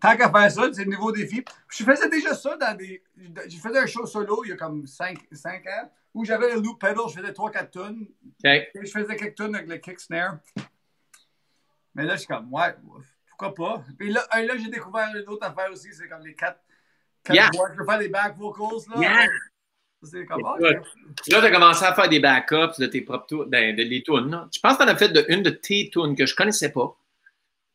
[0.00, 1.44] tant qu'à faire ça, c'est le nouveau défi.
[1.68, 3.02] Je faisais déjà ça dans des.
[3.16, 5.18] Je faisais un show solo il y a comme 5,
[5.66, 8.44] ans, où j'avais le loop pedal, je faisais 3-4 tunes, OK.
[8.44, 10.38] et je faisais quelques tunes avec le kick snare.
[11.94, 12.74] Mais là, je suis comme, ouais,
[13.28, 13.84] pourquoi pas?
[13.98, 16.60] Puis là, là j'ai découvert une autre affaire aussi, c'est comme les 4
[17.28, 17.50] Yeah.
[17.54, 17.68] voix.
[17.72, 19.00] Je peux faire des back vocals, là.
[19.00, 19.26] Yeah.
[20.06, 20.86] C'est comme, Écoute,
[21.28, 24.48] Là, t'as commencé à faire des backups de tes propres tunes, ben, de les tunes.
[24.54, 26.96] Je pense que t'en as fait de, une de tes tunes que je connaissais pas.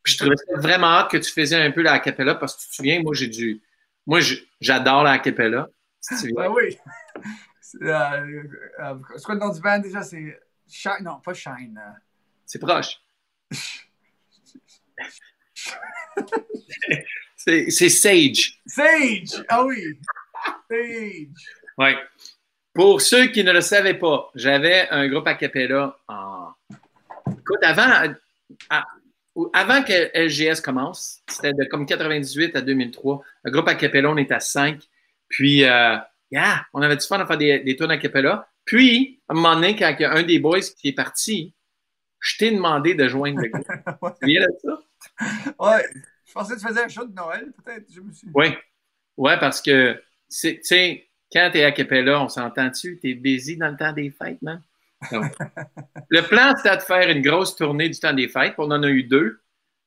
[0.02, 2.62] Puis je trouvais ça vraiment hâte que tu faisais un peu la capella parce que
[2.62, 3.62] tu te souviens, moi, j'ai du.
[4.06, 4.20] Moi,
[4.60, 5.68] j'adore la capella.
[6.00, 6.76] Si tu Ben oui.
[7.60, 8.42] C'est euh,
[8.80, 10.02] euh, c'est quoi le nom du band déjà?
[10.02, 10.92] C'est Shine.
[11.02, 11.80] Non, pas Shine.
[11.82, 11.92] euh,
[12.44, 13.00] C'est proche.
[17.36, 18.60] C'est c'est Sage.
[18.66, 19.42] Sage!
[19.48, 19.98] Ah oui!
[20.70, 21.28] Sage!
[21.78, 21.96] Ouais.
[22.74, 26.48] Pour ceux qui ne le savaient pas, j'avais un groupe a cappella en.
[27.30, 28.14] Écoute, avant,
[28.70, 28.86] à-
[29.54, 33.22] avant que LGS commence, c'était de comme 98 à 2003.
[33.44, 34.80] Le groupe a cappella, on était à 5.
[35.28, 35.96] Puis, euh,
[36.30, 38.46] yeah, on avait du fun à faire des, des tours a cappella.
[38.64, 41.54] Puis, à un moment donné, quand il y a un des boys qui est parti,
[42.20, 43.66] je t'ai demandé de joindre le groupe.
[44.02, 44.10] Ouais.
[44.20, 44.82] Tu viens de ça?
[45.58, 45.84] Ouais.
[46.26, 47.88] Je pensais que tu faisais un show de Noël, peut-être.
[47.90, 48.28] Suis.
[48.34, 48.54] Oui.
[49.16, 49.94] Ouais, parce que,
[50.30, 52.98] tu sais, quand t'es à Capella, on s'entend-tu?
[53.00, 54.60] T'es busy dans le temps des fêtes, man?
[55.10, 58.54] Le plan, c'était de faire une grosse tournée du temps des fêtes.
[58.58, 59.40] On en a eu deux,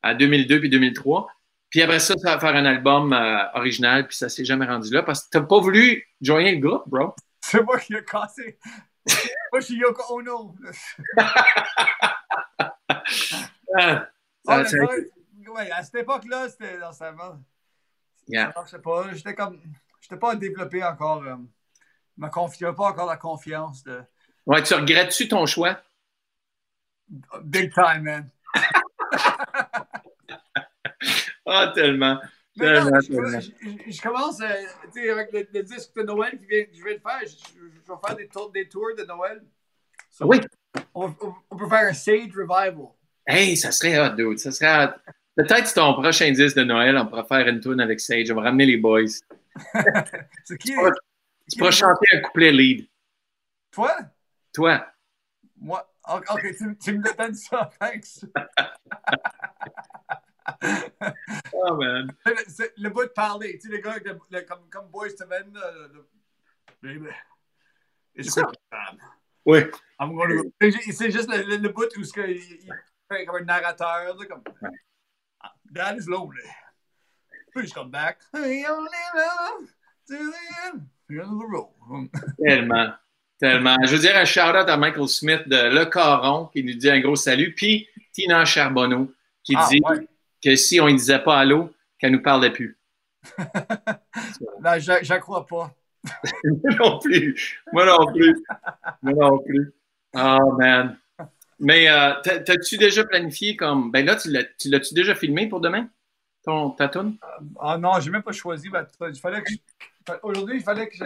[0.03, 1.27] à 2002 puis 2003.
[1.69, 4.91] Puis après ça, ça va faire un album euh, original, puis ça s'est jamais rendu
[4.93, 7.15] là parce que t'as pas voulu joindre le groupe, bro.
[7.41, 8.57] C'est moi qui ai cassé.
[9.51, 10.55] moi, je suis Yoko Ono.
[13.77, 14.07] Ah,
[14.45, 17.39] ça- ça- ouais, à cette époque-là, c'était dans sa main.
[18.27, 18.47] Yeah.
[18.47, 19.13] Ça marchait pas.
[19.13, 19.59] J'étais comme.
[20.05, 21.23] J'étais pas développé encore.
[21.23, 21.35] euh,
[22.15, 24.03] ma pas encore la confiance de.
[24.45, 25.79] Ouais, tu regrettes-tu ton choix?
[27.43, 28.29] Big time, man.
[31.47, 32.15] Ah, tellement.
[32.55, 33.39] Non, Tellement, je, tellement.
[33.39, 34.47] je- je commence euh,
[34.91, 37.19] tu sais, avec le, le disque de Noël qui vient, que je viens de faire.
[37.21, 39.43] Je, je- je vais faire des tours, des tours de Noël.
[40.09, 40.39] So, Oui.
[40.95, 42.87] On, on- on peut faire un Sage Revival.
[43.27, 44.39] Hey, ça serait hot, dude.
[44.39, 44.91] Ça serait hot.
[45.35, 48.31] Peut-être c'est ton prochain disque de Noël, on pourra faire une tune avec Sage.
[48.31, 49.03] On va ramener les boys.
[50.45, 50.73] C'est qui?
[51.51, 52.87] Tu pourras chanter un couplet lead.
[53.71, 53.95] Toi?
[54.53, 54.85] Toi.
[55.57, 57.69] Moi Ok, ok, tu, tu me donnes ça.
[57.79, 58.25] Thanks.
[61.53, 62.13] Oh, man.
[62.25, 62.33] le,
[62.83, 63.57] le bout de parler.
[63.57, 65.51] Tu sais, le gars le, le- comme, comme Boys to Men.
[66.83, 67.07] Baby.
[68.15, 68.43] It's Ça.
[69.45, 69.59] Oui.
[70.61, 72.73] C'est ju- C'est juste le, bout où ce que il, il
[73.11, 74.15] fait comme un narrateur.
[74.15, 74.43] Là, comme,
[75.71, 76.41] Dad is lonely.
[77.53, 78.19] Please come back.
[78.33, 79.67] Only love
[80.07, 80.33] to the
[80.67, 82.09] end, the road.
[82.43, 82.93] Tellement.
[83.39, 83.75] Tellement.
[83.85, 86.99] Je veux dire un shout-out à Michael Smith de Le Caron qui nous dit un
[86.99, 87.53] gros salut.
[87.53, 89.11] Puis Tina Charbonneau
[89.43, 90.07] qui Ah, dit ouais.
[90.43, 92.77] que si on ne disait pas allô, qu'elle nous parlait plus.
[94.61, 95.73] Non, je je crois pas.
[96.43, 97.61] Moi non plus.
[97.71, 98.43] Moi non plus.
[99.01, 99.73] Moi non plus.
[100.15, 100.97] Oh, man.
[101.59, 103.91] Mais euh, t'as- t'as-tu déjà planifié comme.
[103.91, 105.89] Ben là, tu l'as- tu l'as-tu déjà filmé pour demain?
[106.43, 107.17] Ton, ta toune?
[107.59, 108.69] Ah non, j'ai même pas choisi.
[108.69, 108.85] ma
[110.21, 111.05] Aujourd'hui, il fallait que je.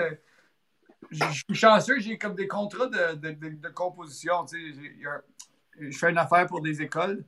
[1.12, 4.45] Je suis chanceux, j'ai comme des contrats de, de, de, de composition.
[4.51, 7.23] Je fais une affaire pour des écoles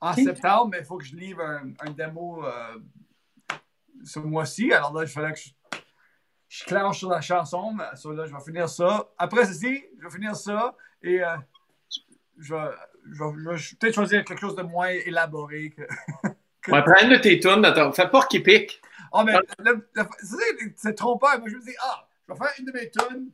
[0.00, 2.76] en septembre, mais il faut que je livre un, un démo euh,
[4.04, 4.72] ce mois-ci.
[4.72, 5.50] Alors là, il fallait que je,
[6.48, 7.72] je clenche sur la chanson.
[7.72, 9.08] mais sur là, je vais finir ça.
[9.16, 11.36] Après ceci, je vais finir ça et euh,
[12.38, 12.60] je vais,
[13.12, 15.70] je vais- je vais peut-être choisir quelque chose de moins élaboré.
[15.70, 15.82] Que...
[16.72, 17.62] Ouais, prends une de tes tunes.
[17.74, 18.80] ton- Fais pas qui pique.
[19.12, 19.34] Ah, mais
[20.76, 21.38] c'est- trompeur.
[21.38, 23.30] Moi, je me dis, ah, je vais faire une de mes tunes.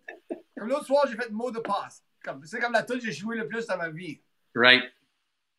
[0.59, 2.03] Comme l'autre soir, j'ai fait mot de passe.
[2.45, 4.21] C'est comme la tune que j'ai joué le plus dans ma vie.
[4.55, 4.85] Right.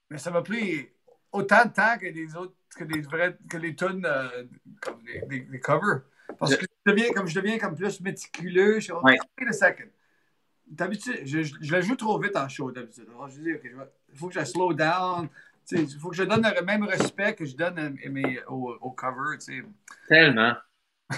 [0.09, 0.89] Mais ça m'a pris
[1.31, 4.43] autant de temps que les autres, que les vrais, que les tunes, euh,
[4.81, 6.01] comme les, les- les covers.
[6.37, 9.17] Parce que je deviens, comme je deviens comme plus méticuleux, je suis Ouais.
[9.39, 9.89] wait a second.
[10.71, 13.03] D'habitude, je, je, je la joue trop vite en show d'habitude.
[13.09, 15.27] Alors, je dis, OK, il faut que je slow down.
[15.71, 18.91] Il faut que je donne le même respect que je donne à mes, au, au
[18.91, 19.37] cover.
[20.07, 20.53] Tellement.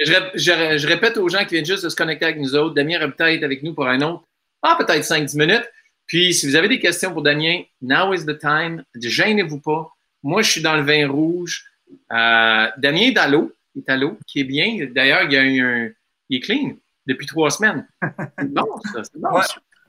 [0.00, 2.56] je, je ré- je répète aux gens qui viennent juste de se connecter avec nous
[2.56, 4.24] autres, Damien Repta est avec nous pour un autre,
[4.62, 5.70] ah, peut-être 5-10 minutes.
[6.06, 8.82] Puis, si vous avez des questions pour Damien, now is the time.
[9.00, 9.92] Gênez-vous pas.
[10.24, 11.64] Moi, je suis dans le vin rouge.
[12.12, 13.52] Euh, Damien est à l'eau.
[13.76, 14.88] Il est à l'eau, qui est bien.
[14.92, 15.90] D'ailleurs, il, y a un,
[16.28, 17.86] il est clean depuis trois semaines.
[18.38, 19.04] C'est bon, ça.
[19.04, 19.42] C'est bon, Ouais.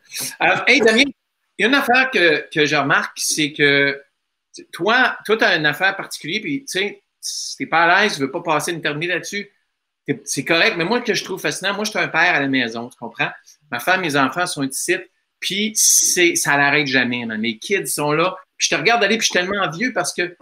[0.10, 0.36] ça.
[0.42, 1.04] Euh, hey, Damien,
[1.58, 4.02] il y a une affaire que, que je remarque, c'est que
[4.72, 8.16] toi, toi, tu as une affaire particulière, puis tu sais, si t'es pas à l'aise,
[8.16, 9.52] tu veux pas passer une terminée là-dessus,
[10.24, 10.76] c'est correct.
[10.78, 12.88] Mais moi, ce que je trouve fascinant, moi, je suis un père à la maison,
[12.90, 13.30] tu comprends?
[13.70, 14.96] Ma femme, mes enfants sont ici,
[15.40, 17.26] puis c'est, ça n'arrête jamais.
[17.26, 17.40] man.
[17.42, 18.36] Mes kids sont là.
[18.56, 20.36] Puis je te regarde aller, puis je suis tellement vieux parce que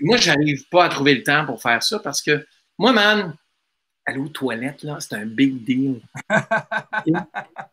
[0.00, 2.44] moi, j'arrive pas à trouver le temps pour faire ça parce que
[2.78, 3.36] moi, man,
[4.06, 6.00] aller aux toilettes, là, c'est un big deal.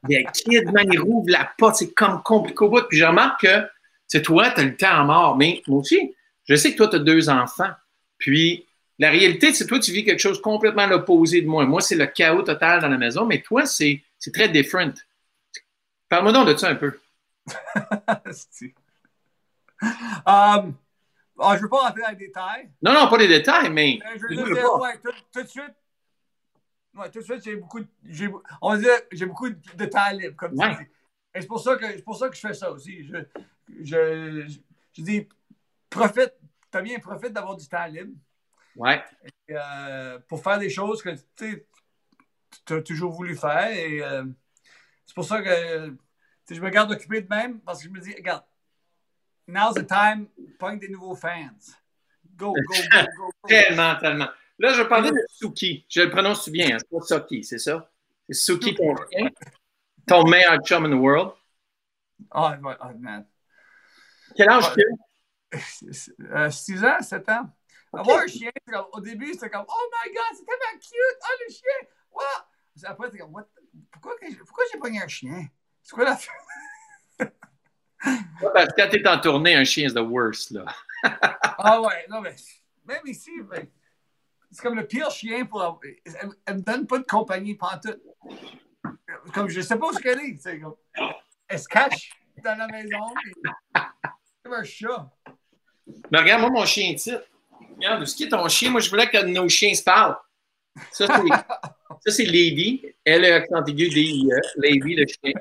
[0.08, 2.84] Les kids, man, ils rouvrent la porte, c'est comme compliqué au bout.
[2.88, 3.68] Puis je remarque que,
[4.08, 5.38] c'est toi, tu as le temps en mort.
[5.38, 6.16] Mais moi aussi,
[6.46, 7.72] je sais que toi, tu as deux enfants.
[8.18, 8.66] Puis
[9.00, 11.66] la réalité, c'est toi, tu vis quelque chose complètement l'opposé de moi.
[11.66, 14.94] Moi, c'est le chaos total dans la maison, mais toi, c'est c'est très different.
[16.08, 17.00] Parle-moi donc de ça un peu.
[20.28, 20.76] Um,
[21.40, 22.70] ah, je ne veux pas rentrer dans les détails.
[22.84, 23.98] Non, non, pas les détails, mais.
[24.00, 25.74] mais je veux dire, ouais, tout, tout de suite.
[26.94, 28.30] Ouais, tout de suite, j'ai beaucoup de, j'ai,
[28.62, 28.80] on
[29.12, 30.76] j'ai beaucoup de temps libre, comme Ouais.
[30.78, 30.90] tu dis.
[31.34, 33.06] Et c'est pour ça que, c'est pour ça que je fais ça aussi.
[33.06, 33.16] Je,
[33.82, 34.60] je, je,
[34.94, 35.30] je dis,
[35.90, 36.34] profite,
[36.70, 38.14] t'as bien, profite d'avoir du temps libre
[38.76, 39.02] Ouais.
[39.52, 43.72] euh, pour faire des choses que tu as toujours voulu faire.
[43.72, 44.26] Et euh,
[45.06, 45.96] c'est pour ça que
[46.50, 48.44] je me garde occupé de même parce que je me dis, regarde,
[49.48, 50.28] now's the time,
[50.60, 51.50] pogne des nouveaux fans.
[52.36, 53.48] Go, go, go, go, go.
[53.48, 54.30] Tellement, tellement.
[54.62, 55.88] Là, je parler de Suki.
[55.90, 56.78] Je le prononce bien, hein?
[56.78, 57.90] c'est pas Suki, c'est ça?
[58.30, 59.28] C'est Suki, ton chien.
[60.06, 61.32] Ton meilleur chum in the world.
[62.32, 63.26] Ouais, ah, man.
[64.36, 64.84] Quel âge tu
[66.32, 66.52] as?
[66.52, 67.50] 6 ans, 7 ans.
[67.92, 71.36] Avoir un chien, comme- au début, c'était comme, oh my god, c'est tellement cute, oh
[71.40, 72.22] le chien, wow.
[72.84, 73.48] Après, c'est comme, What?
[73.92, 74.14] Pourquoi,
[74.46, 75.48] pourquoi j'ai pogné un chien?
[75.82, 76.20] C'est quoi la
[78.54, 80.66] Parce que quand t'es en tournée, un chien, c'est the worst, là.
[81.64, 82.36] Ah ouais, non, mais
[82.86, 83.68] même ici, ben,
[84.52, 88.02] c'est comme le pire chien pour avoir- Elle, elle me donne pas de compagnie pantoute.
[89.34, 90.38] Comme je sais pas où qu'elle est.
[90.40, 90.76] c'est Comme,
[91.48, 92.10] elle se cache
[92.44, 92.98] dans la maison.
[93.24, 93.34] puis-
[94.44, 95.10] comme un chat.
[96.12, 97.14] Mais regarde, moi, mon chien ici.
[97.78, 98.70] Regarde, ce qui est ton chien?
[98.72, 100.18] Moi, je voulais que nos chiens se parlent.
[100.92, 101.08] Ça, c'est,
[102.06, 102.84] ça, c'est Lady.
[103.04, 104.40] Elle est accent aigu, D-I-E.
[104.58, 105.34] Lady, le chien.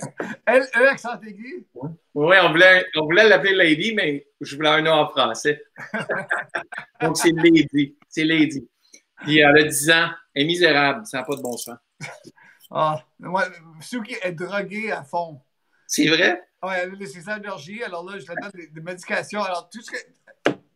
[0.47, 1.67] Elle, eux, accent aigu?
[2.15, 5.63] Oui, on voulait, on voulait l'appeler Lady, mais je voulais un nom en français.
[7.01, 7.97] Donc, c'est Lady.
[8.09, 8.69] C'est Lady.
[9.23, 10.11] Puis, elle a 10 ans.
[10.35, 11.07] Elle est misérable.
[11.07, 11.77] Ça n'a pas de bon sens.
[12.73, 13.47] Ah, moi,
[13.81, 15.41] Suki est droguée à fond.
[15.89, 16.41] C'est vrai?
[16.63, 19.43] Ouais, elle a des ses allergies, alors là, je lui donne des, des médications.
[19.43, 19.97] Alors, tout ce que.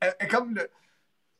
[0.01, 0.69] Elle est comme le.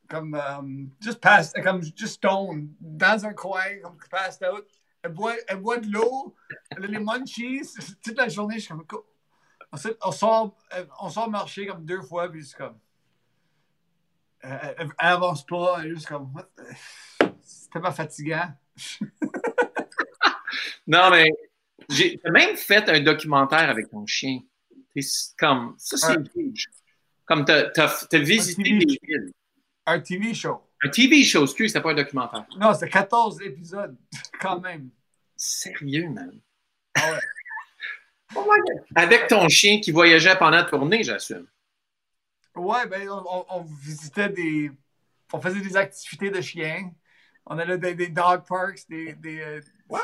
[0.09, 0.37] Comme.
[0.37, 4.65] euh, just passed, comme just stone, dans un coin, comme passed out.
[5.03, 6.37] Elle boit, elle boit de l'eau,
[6.71, 7.63] elle a les munchies.
[8.05, 9.03] Toute la journée, je suis comme.
[9.73, 10.57] Ensuite, on sort,
[11.01, 12.79] on sort marcher comme deux fois, puis c'est comme.
[14.45, 16.33] Elle, elle- elle avance pas, elle est juste comme.
[17.43, 18.49] C'est tellement fatigant.
[20.87, 21.31] Non, mais
[21.89, 24.41] j'ai même fait un documentaire avec ton chien.
[24.95, 25.01] T'es
[25.39, 26.67] comme, ça, c'est huge.
[27.25, 28.79] Comme t'as as, visité Un TV.
[28.85, 29.33] des villes.
[29.87, 30.61] Un TV show.
[30.83, 32.45] Un TV show, excuse, c'était pas un documentaire.
[32.59, 33.97] Non, c'est 14 épisodes,
[34.41, 34.91] quand même.
[35.37, 36.39] Sérieux, man?
[36.97, 37.19] Ah ouais.
[38.37, 38.85] Oh my God.
[38.97, 41.47] Avec ton chien qui voyageait pendant la tournée, j'assume.
[42.57, 44.71] Ouais, ben, on, visitait des.
[45.33, 46.93] On faisait des activités de chiens.
[47.47, 49.99] On allait des, des dog parks, des, des, euh, Wow.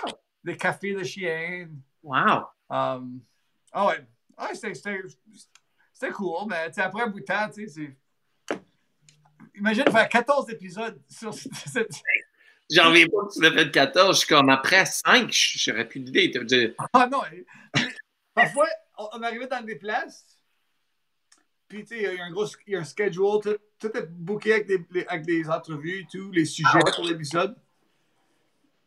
[0.45, 1.69] des cafés de chiens.
[2.03, 2.47] Wow.
[2.69, 3.21] Um,
[3.73, 4.07] ah ouais.
[4.37, 5.03] Ah, c'était-
[6.13, 7.97] cool, mais après un bout de temps, tu sais,
[8.49, 8.59] c'est.
[9.55, 11.33] Imagine faire 14 épisodes sur
[11.67, 11.93] cette.
[12.71, 14.15] J'en reviens pas que tu l'as fait 14.
[14.17, 16.75] Je suis comme après 5, j'aurais plus d'idée.
[16.93, 17.23] Ah non!
[18.33, 20.40] Parfois, on arrivait dans des places,
[21.71, 23.97] puis tu sais, il y a un gros il y a un schedule, tout, tout
[23.97, 27.57] est booké avec des, avec des entrevues et tout, les sujets pour l'épisode.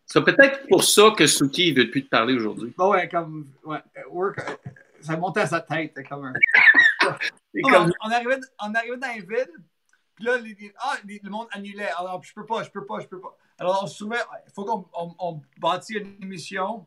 [0.06, 2.74] C'est peut-être pour ça que Suki ne veut plus te parler aujourd'hui.
[2.78, 3.48] Bon, ouais, comme.
[3.64, 3.80] Ouais,
[4.12, 4.38] work,
[5.02, 6.34] ça montait à sa tête, comme un.
[7.54, 9.64] C'est Non, comme- on, on arrivait, on arrivait dans les villes,
[10.16, 11.90] puis là, les- les- ah, les- le monde annulait.
[11.98, 13.38] Alors, je peux pas, je peux pas, je peux pas.
[13.58, 16.86] Alors, on se trouvait, il faut qu'on on, on bâtit une émission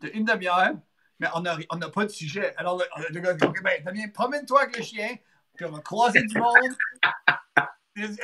[0.00, 0.74] de une demi-heure,
[1.18, 2.54] mais on n'a on pas de sujet.
[2.56, 5.08] Alors, le, le gars dit, OK, ben, Damien, promène-toi avec le chien,
[5.64, 6.76] va croiser du monde.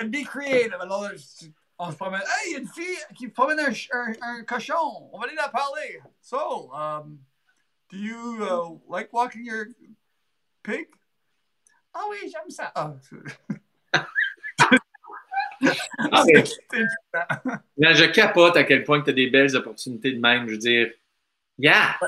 [0.00, 0.74] And be creative.
[0.80, 1.46] Alors, là, je-
[1.78, 2.20] on se promène.
[2.22, 5.10] Hey, il y a une fille qui promène un, un, un cochon.
[5.12, 6.00] On va aller la parler.
[6.22, 7.18] So, um,
[7.90, 9.66] do you uh, like walking your
[10.62, 10.88] pig?
[11.92, 12.72] Ah oui, j'aime ça.
[12.74, 12.94] Ah,
[16.12, 16.84] Ah, mais- c'est-
[17.78, 20.46] Non, je capote à quel point tu as des belles opportunités de même.
[20.46, 20.90] Je veux dire,
[21.58, 21.98] yeah,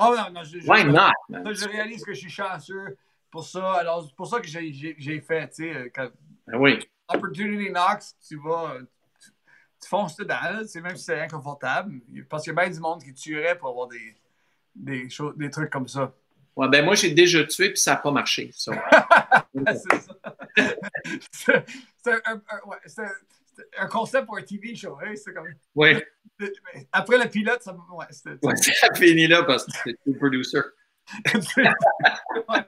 [0.00, 1.10] Oh non, non, je, je- why not?
[1.28, 1.52] man?
[1.54, 2.96] je réalise que je suis chanceux
[3.30, 3.74] pour ça.
[3.74, 6.08] Alors, c'est pour ça que j'ai- fait, tu sais, euh, quand
[6.46, 6.78] Ben oui.
[7.08, 8.76] Opportunity Knocks, tu vas,
[9.22, 9.30] tu,
[9.82, 12.00] tu fonces dedans, sais, même si c'est inconfortable.
[12.28, 14.14] Parce qu'il y a bien du monde qui tuerait pour avoir des,
[14.74, 16.12] des, choses, des trucs comme ça.
[16.56, 18.50] Ouais, ben moi, j'ai déjà tué puis ça n'a pas marché.
[18.52, 18.72] ça.
[19.54, 20.36] c'est ça.
[21.30, 21.64] c'est
[22.02, 23.12] c'est un, un- un- ouais, c'est un-
[23.54, 24.98] c'est un concept pour un TV show.
[25.02, 25.12] Hein?
[25.16, 25.96] C'est comme, Oui,
[26.92, 28.06] après le pilote, ça, ouais,
[28.42, 30.58] ouais, ça finit là parce que c'est le producer.
[31.34, 32.64] Ouais.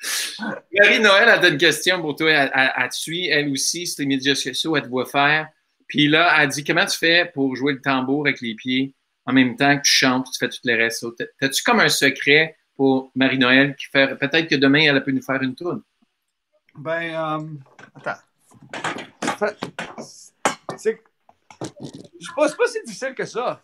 [0.72, 2.30] Marie Noël a une question pour toi.
[2.30, 5.48] Elle, elle- elle suit, elle aussi, sur les médias sociaux, elle te voit faire.
[5.88, 8.94] Puis là, elle dit Comment tu fais pour jouer le tambour avec les pieds
[9.26, 11.04] en même temps que tu chantes tu fais toutes les restes?
[11.40, 14.14] T'as-tu comme un secret pour Marie-Noël qui fait.
[14.16, 15.82] Peut-être que demain, elle peut nous faire une tourne.
[16.76, 17.40] Ben, euh,
[17.96, 18.20] attends.
[20.76, 21.00] C'est
[22.36, 23.60] pas, pas si difficile que ça.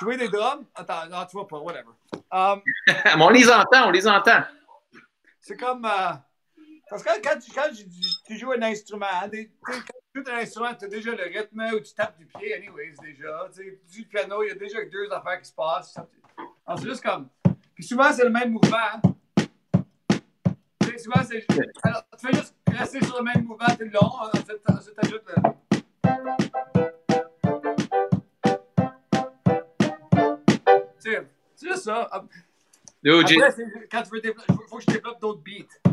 [0.00, 0.64] Jouer des drums?
[0.74, 1.92] Attends, non, tu vois pas, whatever.
[2.88, 4.42] Mais on les entend, on les entend.
[5.40, 5.84] c'est comme.
[5.84, 6.12] euh,
[6.88, 7.84] parce que quand, tu, quand tu,
[8.26, 9.72] tu joues un instrument, hein, des- tu quand
[10.14, 12.94] tu joues un instrument, tu as déjà le rythme où tu tapes du pied, anyways,
[13.02, 13.48] déjà.
[13.54, 15.98] Tu du piano, il y a déjà deux affaires qui se passent.
[16.78, 17.28] C'est juste comme.
[17.74, 18.76] Puis souvent, c'est le même mouvement.
[18.94, 19.00] hein.
[20.82, 21.44] Tu souvent, c'est.
[21.82, 24.00] Alors, tu fais juste rester sur le même mouvement tout le long.
[24.00, 26.81] Ensuite, ensuite t'ajoutes le.
[31.02, 32.08] Tu sais, c'est juste ça.
[33.02, 33.36] Yo, Après,
[33.90, 35.90] quand tu veux développer, il faut que je développe d'autres beats.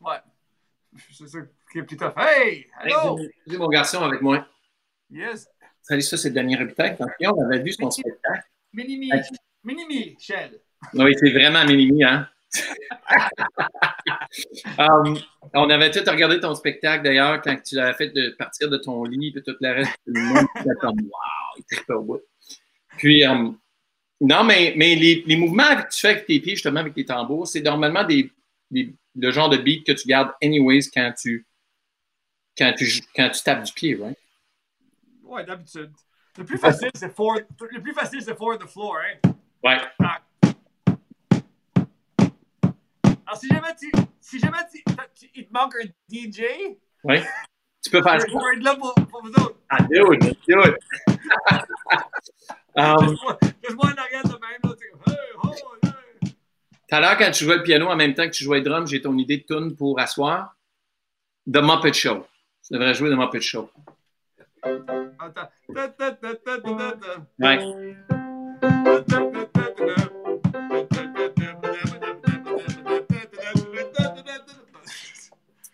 [0.00, 0.16] Ouais.
[1.12, 1.38] C'est ça
[1.70, 2.14] qui est plus tough.
[2.16, 2.68] Hey!
[2.82, 3.18] Hello!
[3.18, 4.48] Hey, mon garçon avec moi.
[5.10, 5.46] Yes!
[5.82, 6.96] Salut, ça, c'est Daniel Robitaille.
[7.20, 8.48] On avait vu son spectacle.
[8.72, 9.10] Minimi!
[9.62, 10.60] Minimi, Shell!
[10.94, 12.26] Oui, c'est vraiment minimi, hein?
[14.78, 15.16] Um,
[15.54, 19.04] on avait tout regardé ton spectacle d'ailleurs quand tu l'avais fait de partir de ton
[19.04, 19.98] lit et tout le reste.
[20.06, 20.46] Le monde
[20.80, 22.20] comme Waouh, il trippait au bout.
[22.96, 23.58] Puis, um,
[24.20, 27.04] non, mais, mais les, les mouvements que tu fais avec tes pieds, justement, avec tes
[27.04, 28.30] tambours, c'est normalement des,
[28.70, 31.46] des- le genre de beat que tu gardes anyways quand tu,
[32.56, 34.18] quand tu, quand tu tapes du pied, right?
[35.22, 35.92] Ouais, d'habitude.
[36.38, 37.38] Le plus facile, c'est four.
[37.70, 39.30] Le plus facile, c'est four the floor, hein?
[39.62, 39.78] Ouais.
[43.34, 44.84] Alors, si jamais, tu, si jamais tu-
[45.18, 46.42] tu- il te manque un DJ,
[47.02, 47.22] Ouais.
[47.82, 48.38] Tu peux faire je ça.
[48.54, 49.56] être là pour, pour vous autres.
[49.68, 50.36] Ah, dude, dude.
[52.76, 54.70] um, Laisse-moi laisse-moi en arrière de même, là,
[55.08, 56.30] hey, oh, hey.
[56.88, 58.64] Tout à l'heure, quand tu jouais le piano en même temps que tu jouais le
[58.64, 60.54] drum, j'ai ton idée de tune pour asseoir.
[61.52, 62.24] The Muppet Show.
[62.66, 63.68] Tu devrais jouer The Muppet Show.
[64.62, 65.50] Attends.
[67.40, 67.58] Ouais.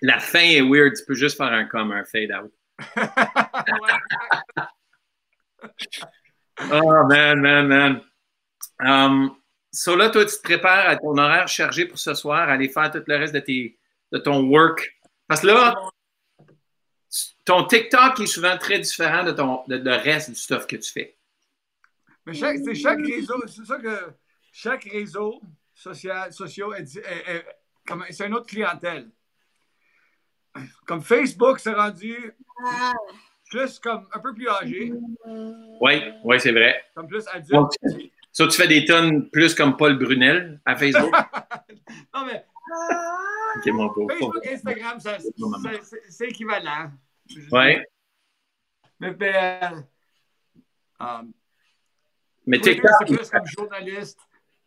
[0.03, 0.95] La fin est weird.
[0.97, 2.53] Tu peux juste faire un comme un fade out.
[6.73, 8.01] Oh, man, man, man.
[8.85, 9.37] Um,
[9.73, 12.69] so là, toi, tu te prépares à ton horaire chargé pour ce soir, à aller
[12.69, 13.79] faire tout le reste de, tes,
[14.13, 14.95] de ton work.
[15.27, 15.75] Parce que là,
[17.47, 20.91] ton TikTok est souvent très différent de ton de, de reste du stuff que tu
[20.93, 21.17] fais.
[22.27, 24.11] Mais chaque, c'est chaque réseau, c'est ça que
[24.53, 25.41] chaque réseau
[25.75, 27.45] social, social est, est-
[28.11, 29.11] c'est une autre clientèle.
[30.87, 32.35] Comme Facebook, c'est rendu
[33.51, 34.93] plus comme un peu plus âgé,
[35.81, 36.83] Oui, oui, c'est vrai.
[36.95, 37.51] comme plus adulte.
[37.53, 37.73] Donc,
[38.33, 41.13] ça, tu fais des tonnes plus comme Paul Brunel à Facebook?
[42.15, 42.45] non, mais
[43.57, 44.11] Ok, mon pauvre.
[44.13, 46.91] Facebook et Instagram, c'est- équivalent.
[47.51, 47.85] Ouais.
[49.01, 49.61] Mais, mais,
[51.01, 51.23] euh,
[52.47, 54.21] Mais Twitter, TikTok, c'est plus comme journaliste.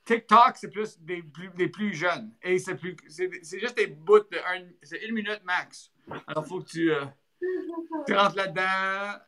[0.05, 2.31] TikTok, c'est plus des plus, des plus jeunes.
[2.41, 5.91] Et c'est plus c'est juste des bouts de un, c'est une minute max.
[6.27, 7.05] Alors, faut que tu, euh,
[8.09, 9.21] rentres là-dedans.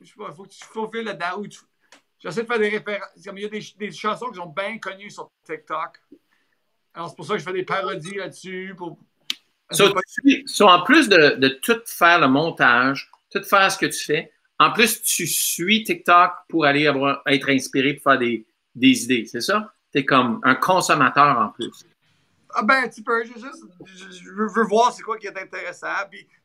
[0.00, 1.42] Je sais pas, faut que tu faufiles là-dedans.
[2.18, 3.08] J'essaie de faire des références.
[3.24, 5.98] Comme il y a des, des chansons qui sont bien connues sur TikTok.
[6.92, 8.74] Alors, c'est pour ça que je fais des parodies là-dessus.
[8.76, 8.98] Pour...
[9.70, 14.32] So, en plus de, de tout faire le montage, tout faire ce que tu fais,
[14.58, 19.26] en plus, tu suis TikTok pour aller avoir, être inspiré pour faire des, des idées,
[19.26, 19.74] c'est ça?
[19.92, 21.84] Tu es comme un consommateur en plus.
[22.52, 25.88] Ah ben, un petit peu, je, juste, je, veux, voir c'est quoi qui est intéressant.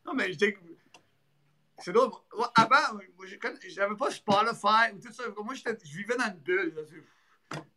[0.04, 0.38] Non, mais je
[1.78, 2.24] c'est d'autres.
[2.54, 2.98] Avant,
[3.68, 5.24] j'avais pas Spotify ou tout ça.
[5.36, 6.74] Moi, je vivais dans une bulle.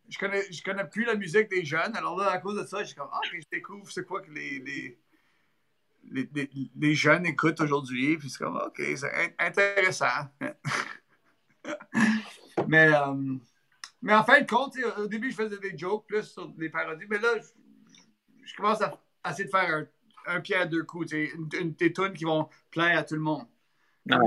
[0.08, 1.94] Je connais, je connais plus la musique des jeunes.
[1.94, 4.30] Alors là, à cause de ça, je suis comme, ah, je découvre c'est quoi que
[4.30, 4.98] les, les,
[6.10, 6.28] les,
[6.74, 8.16] les- jeunes écoutent aujourd'hui.
[8.16, 10.06] Puis c'est comme, ok, c'est in- intéressant.
[12.66, 13.36] mais, euh,
[14.02, 17.06] mais en fin de compte, au début, je faisais des jokes plus sur des parodies.
[17.08, 19.74] Mais là, je, je commence à, à essayer de faire
[20.26, 21.12] un, un pied à deux coups.
[21.12, 23.46] Une, une, des tunes qui vont plaire à tout le monde.
[24.10, 24.18] Ah.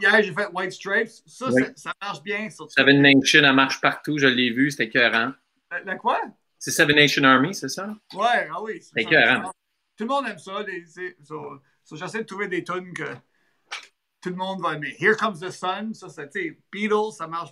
[0.00, 1.10] Hier, j'ai fait White Stripes.
[1.26, 1.62] Ça, Oui.
[1.62, 2.48] ça, ça marche bien.
[2.50, 5.32] Sur Seven Nation, elle marche partout, je l'ai vu, c'était écœurant.
[5.70, 6.20] La, la quoi?
[6.58, 7.94] C'est Seven Nation Army, c'est ça?
[8.14, 8.80] Ouais, ah oui.
[8.82, 9.52] C'est écœurant.
[9.96, 10.64] Tout le monde aime ça.
[11.24, 13.14] So- so, J'essaie de trouver des tunes que
[14.20, 14.96] tout le monde va aimer.
[14.98, 17.50] Here Comes the Sun, ça, c'est, Beatles, ça marche.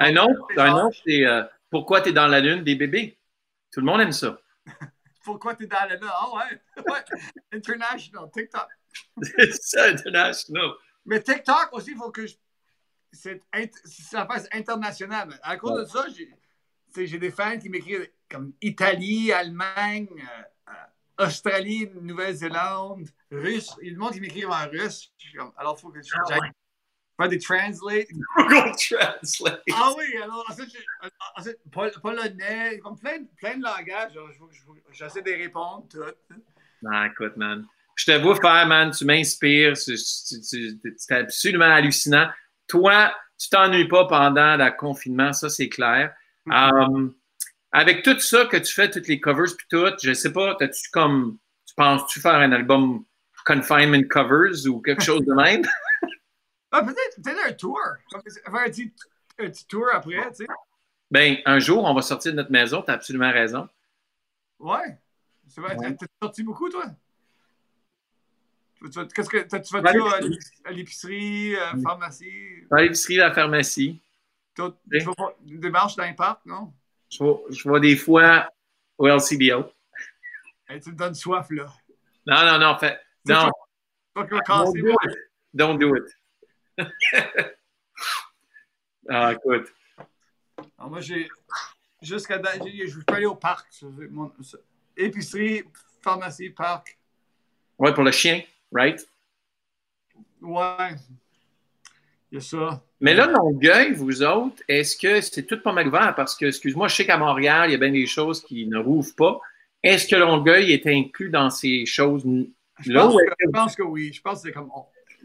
[0.00, 3.18] Un autre, un autre c'est euh, Pourquoi tu es dans la lune des bébés?
[3.70, 4.40] Tout le monde aime ça.
[5.24, 6.12] Pourquoi t'es dans le là?
[6.18, 6.82] Ah ouais.
[6.90, 7.04] ouais.
[7.52, 8.66] International, TikTok.
[9.22, 10.70] C'est ça, international.
[11.04, 12.34] Mais TikTok aussi, il faut que je.
[13.12, 13.42] C'est
[13.84, 15.38] ça passe international.
[15.42, 16.06] À cause de ça,
[16.96, 23.74] j'ai des fans qui m'écrivent comme Italie, Allemagne, euh, euh, Australie, Nouvelle-Zélande, Russe.
[23.82, 25.12] Il y a du monde qui m'écrivent en russe.
[25.56, 26.50] Alors, il faut que je Ah ouais.
[27.20, 28.08] Faire des translates.
[28.36, 29.62] Google Translate.
[29.72, 30.44] Ah oui, alors
[31.36, 31.58] ensuite,
[32.00, 34.12] polonais, comme plein, plein de langages.
[34.92, 36.00] J'essaie de répondre, tout.
[36.90, 37.66] Ah, écoute, man.
[37.96, 38.90] Je te vois faire, man.
[38.90, 39.76] Tu m'inspires.
[39.76, 42.28] C'est absolument hallucinant.
[42.66, 46.14] Toi, tu t'ennuies pas pendant le confinement, ça, c'est clair.
[46.46, 47.14] Um,
[47.72, 50.90] avec tout ça que tu fais, toutes les covers puis tout, je sais pas, t'as-tu
[50.90, 53.04] comme, tu penses-tu faire un album
[53.44, 55.62] Confinement Covers ou quelque chose de même?
[56.72, 57.78] Ah, peut-être peut un tour.
[58.10, 58.20] Faire
[58.54, 58.92] un petit,
[59.38, 60.46] un petit tour après, tu sais.
[61.10, 63.68] Ben, un jour, on va sortir de notre maison, t'as absolument raison.
[64.58, 64.96] Ouais.
[65.48, 65.96] C'est vrai, Ouais.
[66.22, 66.84] sorti beaucoup, toi?
[69.14, 72.32] Qu'est-ce que tu vas-tu à l'épic- à l'épicerie, à la pharmacie?
[72.70, 74.00] Dans l'épicerie, à la pharmacie.
[74.54, 76.72] Tu vas pas des marches dans les parcs, non?
[77.10, 78.48] Je vois, je vois des fois
[78.96, 79.70] au LCBO.
[80.68, 81.66] Hey, tu me donnes soif, là.
[82.26, 83.50] Non, non, non, fait, non.
[84.14, 85.18] do it.
[85.52, 86.04] Don't do it.
[89.08, 89.68] ah, écoute.
[90.78, 91.28] Alors, moi, j'ai.
[92.02, 93.66] Jusqu'à date, je peux aller au parc.
[94.10, 94.32] mon-.
[94.96, 95.64] Épicerie,
[96.00, 96.98] pharmacie, parc.
[97.78, 99.06] Ouais, pour le chien, right?
[100.40, 100.94] Ouais.
[102.30, 102.82] Il y a ça.
[103.00, 106.14] Mais là, Longueuil, vous autres, est-ce que c'est tout pas mal ouvert?
[106.14, 108.78] Parce que, excuse-moi, je sais qu'à Montréal, il y a bien des choses qui ne
[108.78, 109.40] rouvrent pas.
[109.82, 112.22] Est-ce que Longueuil est inclus dans ces choses?
[112.80, 114.12] Je Là, pense, que, je pense que oui.
[114.12, 114.70] Je pense que c'est comme.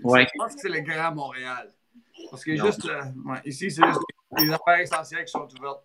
[0.03, 0.25] Ouais.
[0.34, 1.71] Je pense que c'est le Grand Montréal.
[2.29, 2.65] Parce que Non.
[2.65, 2.86] juste.
[2.86, 3.99] euh, ouais, ici, c'est juste
[4.38, 5.84] les affaires essentielles qui sont ouvertes.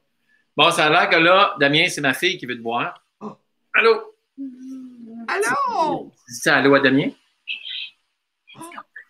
[0.57, 3.05] Bon, ça a l'air que là, Damien, c'est ma fille qui veut te voir.
[3.21, 3.37] Oh.
[3.75, 4.15] Allô?
[5.29, 6.11] Allô?
[6.27, 7.11] Tu dis ça allô à Damien?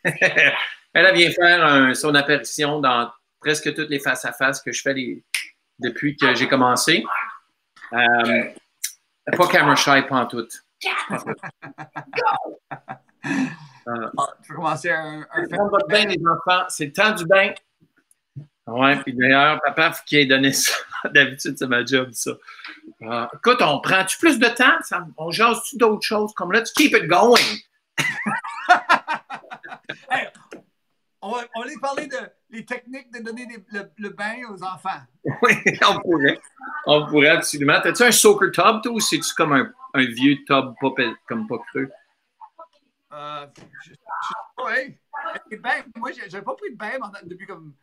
[0.04, 0.52] Elle
[0.92, 5.22] elle vient faire un- son apparition dans presque toutes les face-à-face que je fais les-
[5.78, 7.04] depuis que j'ai commencé.
[7.92, 8.44] Euh,
[9.36, 10.46] pas camera shy, pas en tout.
[14.18, 16.64] Ah, tu peux commencer un, un votre bain, les enfants.
[16.68, 17.52] C'est le temps du bain.
[18.66, 20.72] Ouais, puis d'ailleurs, papa, faut qu'il ait donné ça.
[21.12, 22.32] D'habitude, c'est ma job, ça.
[23.02, 24.76] Euh, écoute, on prend-tu plus de temps?
[24.82, 26.32] Ça- on jase-tu d'autres choses?
[26.34, 27.34] Comme là, tu keep it going.
[30.10, 30.28] Hey,
[31.20, 32.16] on, va, on va aller parler de
[32.50, 35.00] les techniques de donner des- le, le bain aux enfants.
[35.42, 35.52] Oui,
[35.88, 36.40] on pourrait.
[36.86, 37.80] On pourrait absolument.
[37.82, 40.90] T'as-tu un soccer tub, toi, ou c'est-tu comme un, un vieux tub pas,
[41.26, 41.90] comme pas creux?
[43.12, 43.46] Euh,
[43.84, 45.00] je, je, ouais.
[45.50, 46.92] Les bains, moi, j'ai j'ai pas pris de bain
[47.24, 47.74] depuis comme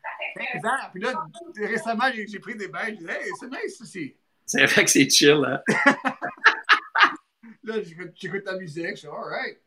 [0.54, 0.90] 15 ans.
[0.94, 1.13] Puis là,
[1.58, 2.88] récemment, j'ai pris des bains.
[2.88, 4.15] Je dis, hey, c'est nice aussi.
[4.46, 5.62] C'est vrai que c'est chill, hein?
[7.63, 8.92] Là, j'écoute la musique.
[8.92, 9.60] Je suis, alright.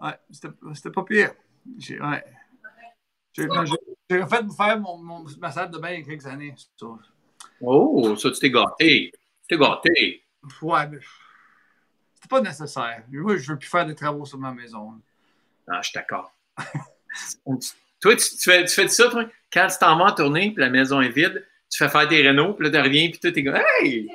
[0.00, 1.32] Ouais, c'était c'était pas pire.
[1.78, 2.24] J'ai ouais.
[3.32, 6.54] J'ai refait faire mon, mon, ma salle de bain il y a quelques années.
[6.56, 6.86] ça.
[7.60, 9.10] Oh, ça, tu t'es gâté.
[9.12, 10.24] Tu t'es gâté.
[10.62, 10.98] Ouais, mais
[12.24, 13.02] c'était pas nécessaire.
[13.10, 14.92] Moi, je veux plus faire des travaux sur ma maison.
[15.68, 16.32] Non, je suis d'accord.
[17.44, 19.24] toi, tu, tu fais, tu fais de ça, toi?
[19.52, 22.22] Quand tu t'en vas en tournée, puis la maison est vide, tu fais faire tes
[22.22, 24.08] rénaux, puis là, tu reviens, puis tout est comme Hey,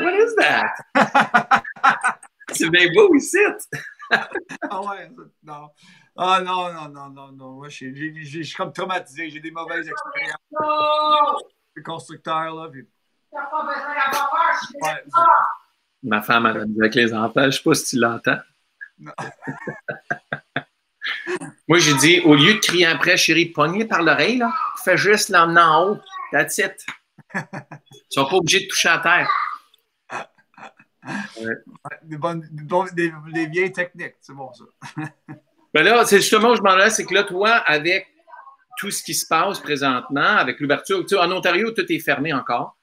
[0.00, 0.74] what is that?
[2.52, 3.38] c'est bien beau ici.
[4.10, 5.10] Ah ouais,
[5.42, 5.70] non.
[6.16, 7.50] Ah non, non, non, non, non.
[7.52, 9.30] Moi, je suis- comme traumatisé.
[9.30, 11.42] J'ai des mauvaises expériences.
[11.74, 12.68] Le constructeur, là.
[12.70, 12.86] Puis,
[13.32, 15.02] T'as pas besoin d'avoir peur, je suis Ouais.
[16.04, 17.40] Ma femme, elle a dit avec les enfants.
[17.40, 18.38] Je ne sais pas si tu l'entends.
[21.66, 24.52] Moi, j'ai dit, au lieu de crier après, chérie, pognez par l'oreille, là,
[24.84, 25.98] fais juste l'emmener en haut.
[26.30, 26.74] That's it.
[27.34, 27.48] Ils ne
[28.10, 29.30] sont pas obligés de toucher à terre.
[32.02, 32.46] Des, bonnes,
[32.92, 34.64] des, des, vieilles techniques, c'est bon ça.
[35.74, 38.06] ben là, c'est justement où je m'en c'est que là, toi, avec
[38.78, 42.78] tout ce qui se passe présentement, avec l'ouverture, en Ontario, tout est fermé encore.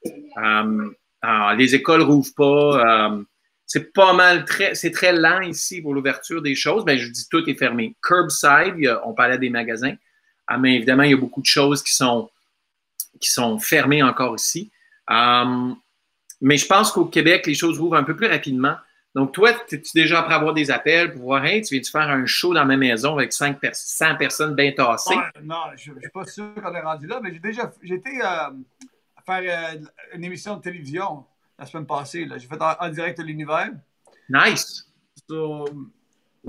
[1.26, 3.10] Euh, les écoles rouvrent pas.
[3.10, 3.24] Euh,
[3.66, 6.84] c'est pas mal, c'est très lent ici pour l'ouverture des choses.
[6.84, 7.96] Ben, je dis tout est fermé.
[8.02, 9.96] Curbside, on parlait des magasins.
[10.48, 12.30] Ah, mais évidemment, il y a beaucoup de choses qui sont,
[13.60, 14.72] fermées encore ici.
[15.10, 15.74] Euh,
[16.42, 18.76] mais je pense qu'au Québec, les choses ouvrent un peu plus rapidement.
[19.16, 22.26] Donc, toi, es-tu déjà après avoir des appels pour voir, hey, tu viens-tu faire un
[22.26, 25.16] show dans ma maison avec 5 100 personnes bien tassées?
[25.44, 28.50] non, je ne suis pas sûr qu'on est rendu là, mais j'ai déjà été euh,
[29.26, 29.80] faire euh,
[30.14, 31.26] une émission de télévision
[31.58, 32.28] la semaine passée.
[32.38, 33.70] J'ai fait en, direct de l'univers.
[34.30, 34.88] Nice.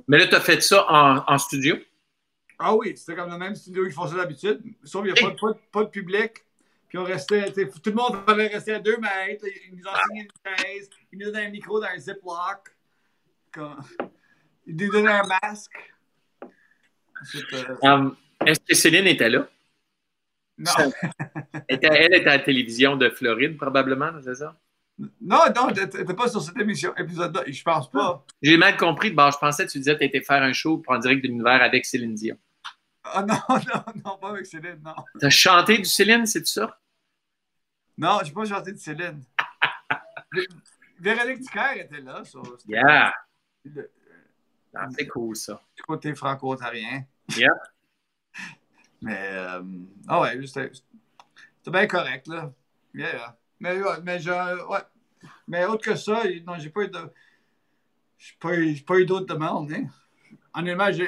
[0.09, 1.77] Mais là, tu as fait ça en, studio?
[2.59, 4.63] Ah oui, c'était comme le même studio qu'ils font ça d'habitude.
[4.85, 5.35] Sauf qu'il n'y a
[5.73, 6.33] pas, de public.
[6.89, 9.47] Puis on restait, tout le monde avait resté à deux mètres.
[9.69, 10.91] Ils nous ont signé une chaise.
[11.13, 12.75] Ils nous donnaient un micro dans un ziploc.
[14.67, 15.93] Ils nous donnaient un masque.
[17.53, 19.49] Euh, um, est-ce que Céline était là?
[20.63, 20.93] Non.
[21.69, 21.77] elle
[22.15, 24.57] était à la télévision de Floride, probablement, c'est ça?
[24.99, 27.43] Non, non, tu n'étais pas sur cette émission, épisode-là.
[27.47, 28.25] Je pense pas.
[28.41, 29.11] J'ai mal compris.
[29.11, 31.23] Bon, je pensais que tu disais que tu étais faire un show pour en direct
[31.23, 32.37] de l'univers avec Céline Dion.
[33.05, 34.95] Ah non, non, non, pas avec Céline, non.
[35.19, 36.79] Tu as chanté du Céline, c'est ça?
[37.99, 39.23] Non, je n'ai pas chanté du Céline.
[41.01, 42.23] Véronique Dicker était là.
[42.25, 42.39] Ça,
[42.69, 43.13] yeah.
[44.97, 45.61] c'est cool, ça.
[45.77, 47.05] Du côté franco-ontarien.
[47.37, 47.51] Yeah.
[49.03, 49.63] Mais, euh,
[50.07, 50.71] ah ouais, c'était
[51.67, 52.53] bien correct, là.
[52.95, 53.37] Yeah.
[53.59, 54.79] Mais, mais, ouais.
[55.49, 56.99] mais autre que ça, non, j'ai pas eu de.
[58.19, 58.51] J'ai pas,
[58.87, 59.73] pas eu d'autres demandes.
[59.73, 59.87] Hein.
[60.55, 61.05] Honnêtement, je,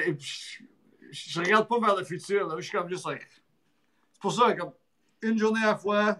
[1.11, 2.47] je, regarde pas vers le futur.
[2.47, 2.55] Là.
[2.57, 3.07] Je suis comme juste.
[3.07, 4.73] C'est pour ça, comme
[5.21, 6.17] une journée à la fois.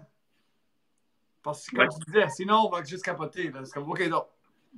[1.43, 3.51] Parce que, comme tu disais, sinon, on va juste capoter.
[3.63, 4.27] C'est comme, OK, donc,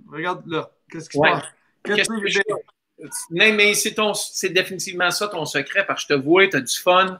[0.09, 0.71] regarde là.
[0.89, 1.45] Qu'est-ce qui se passe?
[1.83, 2.43] Qu'est-ce que tu
[3.29, 6.75] mais, mais c'est définitivement ça ton secret parce que je te vois, tu as du
[6.75, 7.19] fun,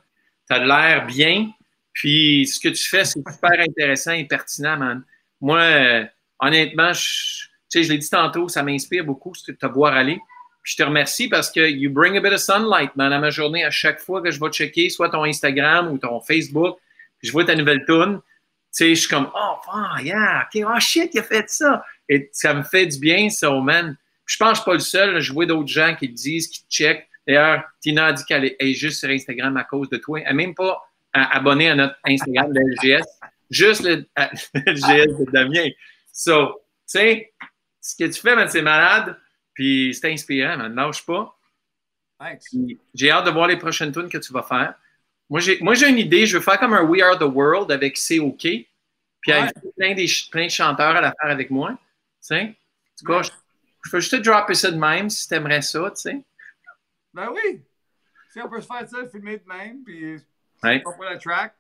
[0.50, 1.52] tu as l'air bien.
[1.94, 5.04] Puis ce que tu fais, c'est super intéressant et pertinent, man.
[5.42, 6.06] Moi, euh,
[6.40, 10.20] honnêtement, je, je l'ai dit tantôt, ça m'inspire beaucoup de te voir aller.
[10.64, 13.64] Je te remercie parce que you bring a bit of sunlight, man, à ma journée.
[13.64, 16.78] À chaque fois que je vais checker soit ton Instagram ou ton Facebook,
[17.24, 20.80] je vois ta nouvelle tune, tu sais, je suis comme, oh, oh, yeah, OK, oh
[20.80, 21.84] shit, il a fait ça.
[22.10, 23.98] Et ça me fait du bien, ça, oh, man.
[24.28, 25.20] Je pense pas le seul.
[25.20, 27.08] Je vois d'autres gens qui le disent, qui te checkent.
[27.26, 30.22] D'ailleurs, Tina a dit qu'elle est juste sur Instagram à cause de toi.
[30.24, 33.06] Elle même pas abonné à notre Instagram de LGS,
[33.50, 34.06] juste le
[34.54, 35.70] LGS de Damien.
[36.14, 37.34] So, tu sais,
[37.82, 39.18] ce que tu fais, c'est malade,
[39.54, 40.76] puis c'est inspirant, man.
[40.76, 41.34] Lâche pas.
[42.94, 44.76] J'ai hâte de voir les prochaines tunes que tu vas faire.
[45.30, 46.26] Moi, j'ai, une idée.
[46.26, 48.48] Je veux faire comme un We Are the World avec C'est OK.
[49.22, 51.72] Puis avec plein, des, plein de chanteurs à la faire avec moi.
[51.72, 51.78] Tu
[52.22, 52.42] sais?
[52.44, 53.32] En tout cas, je,
[53.88, 56.24] je peux juste te dropper ça de même si tu aimerais ça, tu sais.
[57.14, 57.62] Ben oui.
[58.32, 60.18] Si on peut se faire ça, filmer de même, puis
[60.64, 60.84] Ouais.
[61.02, 61.54] la track.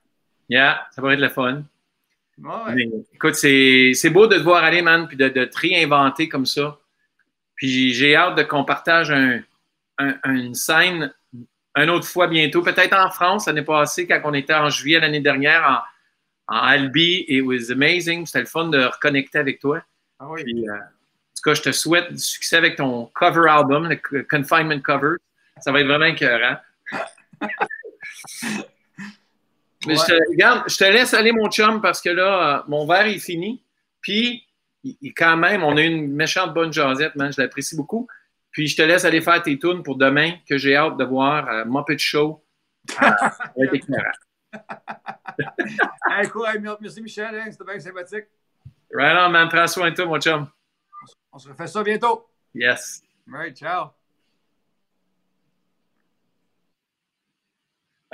[0.49, 1.63] Yeah, ça pourrait être le fun.
[3.13, 6.77] écoute, c'est beau de te voir aller, man, puis de, de te réinventer comme ça.
[7.55, 9.41] Puis j'ai hâte de qu'on partage un,
[10.25, 11.13] une scène
[11.75, 15.19] une autre fois bientôt, peut-être en France l'année passée, quand on était en juillet l'année
[15.21, 15.85] dernière
[16.47, 17.23] en, en Albi.
[17.27, 18.25] It was amazing.
[18.25, 19.83] C'était le fun de reconnecter avec toi.
[20.19, 20.43] Ah oui.
[20.43, 20.73] Puis, euh,
[21.37, 25.17] tout cas, je te souhaite du succès avec ton cover album, le Confinement Cover.
[25.59, 26.57] Ça va être vraiment écœurant.
[29.85, 32.85] Mais je, te, regarde, je te laisse aller, mon chum, parce que là, euh, mon
[32.85, 33.63] verre est fini.
[34.01, 34.43] Puis,
[35.15, 37.31] quand même, on a une méchante bonne jasette, man.
[37.31, 38.07] Je l'apprécie beaucoup.
[38.51, 41.47] Puis, je te laisse aller faire tes tunes pour demain, que j'ai hâte de voir
[41.47, 42.43] euh, Muppet Show.
[45.39, 45.43] Euh,
[46.17, 46.47] hey, cool.
[46.79, 47.35] merci, Michel.
[47.35, 48.25] Hein, C'était bien sympathique.
[48.91, 49.49] Right on, man.
[49.49, 50.47] Prends soin de toi, mon chum.
[51.31, 52.27] On se refait ça bientôt.
[52.53, 53.01] Yes.
[53.27, 53.91] All right, ciao.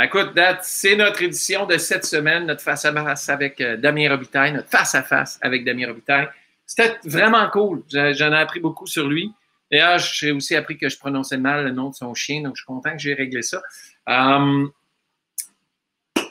[0.01, 0.31] Écoute,
[0.63, 5.63] c'est notre édition de cette semaine, notre face-à-face avec euh, Damien Robitaille, notre face-à-face avec
[5.63, 6.29] Damien Robitaille.
[6.65, 7.83] C'était vraiment cool.
[7.89, 9.31] J'en ai appris beaucoup sur lui.
[9.71, 12.61] D'ailleurs, j'ai aussi appris que je prononçais mal le nom de son chien, donc je
[12.61, 13.61] suis content que j'ai réglé ça.
[14.07, 14.71] Um,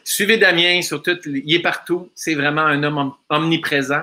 [0.03, 1.19] suivez Damien sur tout.
[1.27, 2.11] Il est partout.
[2.15, 4.03] C'est vraiment un homme omniprésent.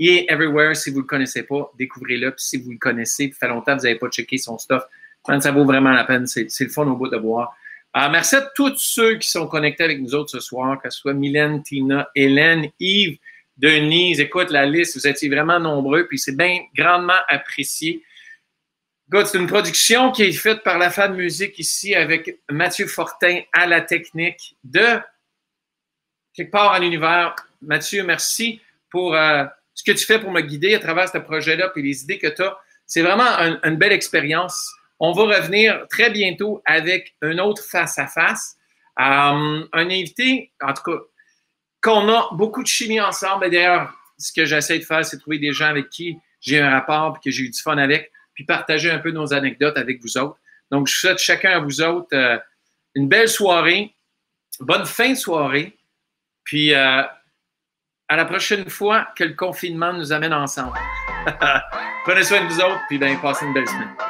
[0.00, 0.74] Il est everywhere.
[0.74, 2.30] Si vous ne le connaissez pas, découvrez-le.
[2.32, 4.82] Puis si vous le connaissez, ça fait longtemps que vous n'avez pas checké son stuff,
[5.24, 6.26] ça vaut vraiment la peine.
[6.26, 7.16] C'est le fun au bout de.
[7.16, 7.54] Alors,
[7.92, 10.98] ah, merci à tous ceux qui sont connectés avec nous autres ce soir, que ce
[10.98, 13.18] soit Mylène, Tina, Hélène, Yves,
[13.60, 18.02] Denise, écoute la liste, vous étiez vraiment nombreux, puis c'est bien grandement apprécié.
[19.12, 23.66] C'est une production qui est faite par la Fab Musique ici avec Mathieu Fortin à
[23.66, 25.00] la technique de
[26.32, 27.34] quelque part à l'univers.
[27.60, 29.44] Mathieu, merci pour euh,
[29.74, 32.26] ce que tu fais pour me guider à travers ce projet-là et les idées que
[32.26, 32.56] tu as.
[32.86, 33.28] C'est vraiment
[33.62, 34.70] une belle expérience.
[34.98, 38.56] On va revenir très bientôt avec un autre face-à-face.
[38.98, 40.98] Euh, un invité, en tout cas,
[41.80, 43.46] qu'on a beaucoup de chimie ensemble.
[43.46, 46.70] Et d'ailleurs, ce que j'essaie de faire, c'est trouver des gens avec qui j'ai un
[46.70, 50.02] rapport et que j'ai eu du fun avec, puis partager un peu nos anecdotes avec
[50.02, 50.38] vous autres.
[50.70, 52.38] Donc, je souhaite chacun à vous autres euh,
[52.94, 53.94] une belle soirée,
[54.60, 55.76] bonne fin de soirée,
[56.44, 57.02] puis euh,
[58.10, 60.76] à la prochaine fois que le confinement nous amène ensemble.
[62.04, 64.09] Prenez soin de vous autres, puis bien, passez une belle semaine.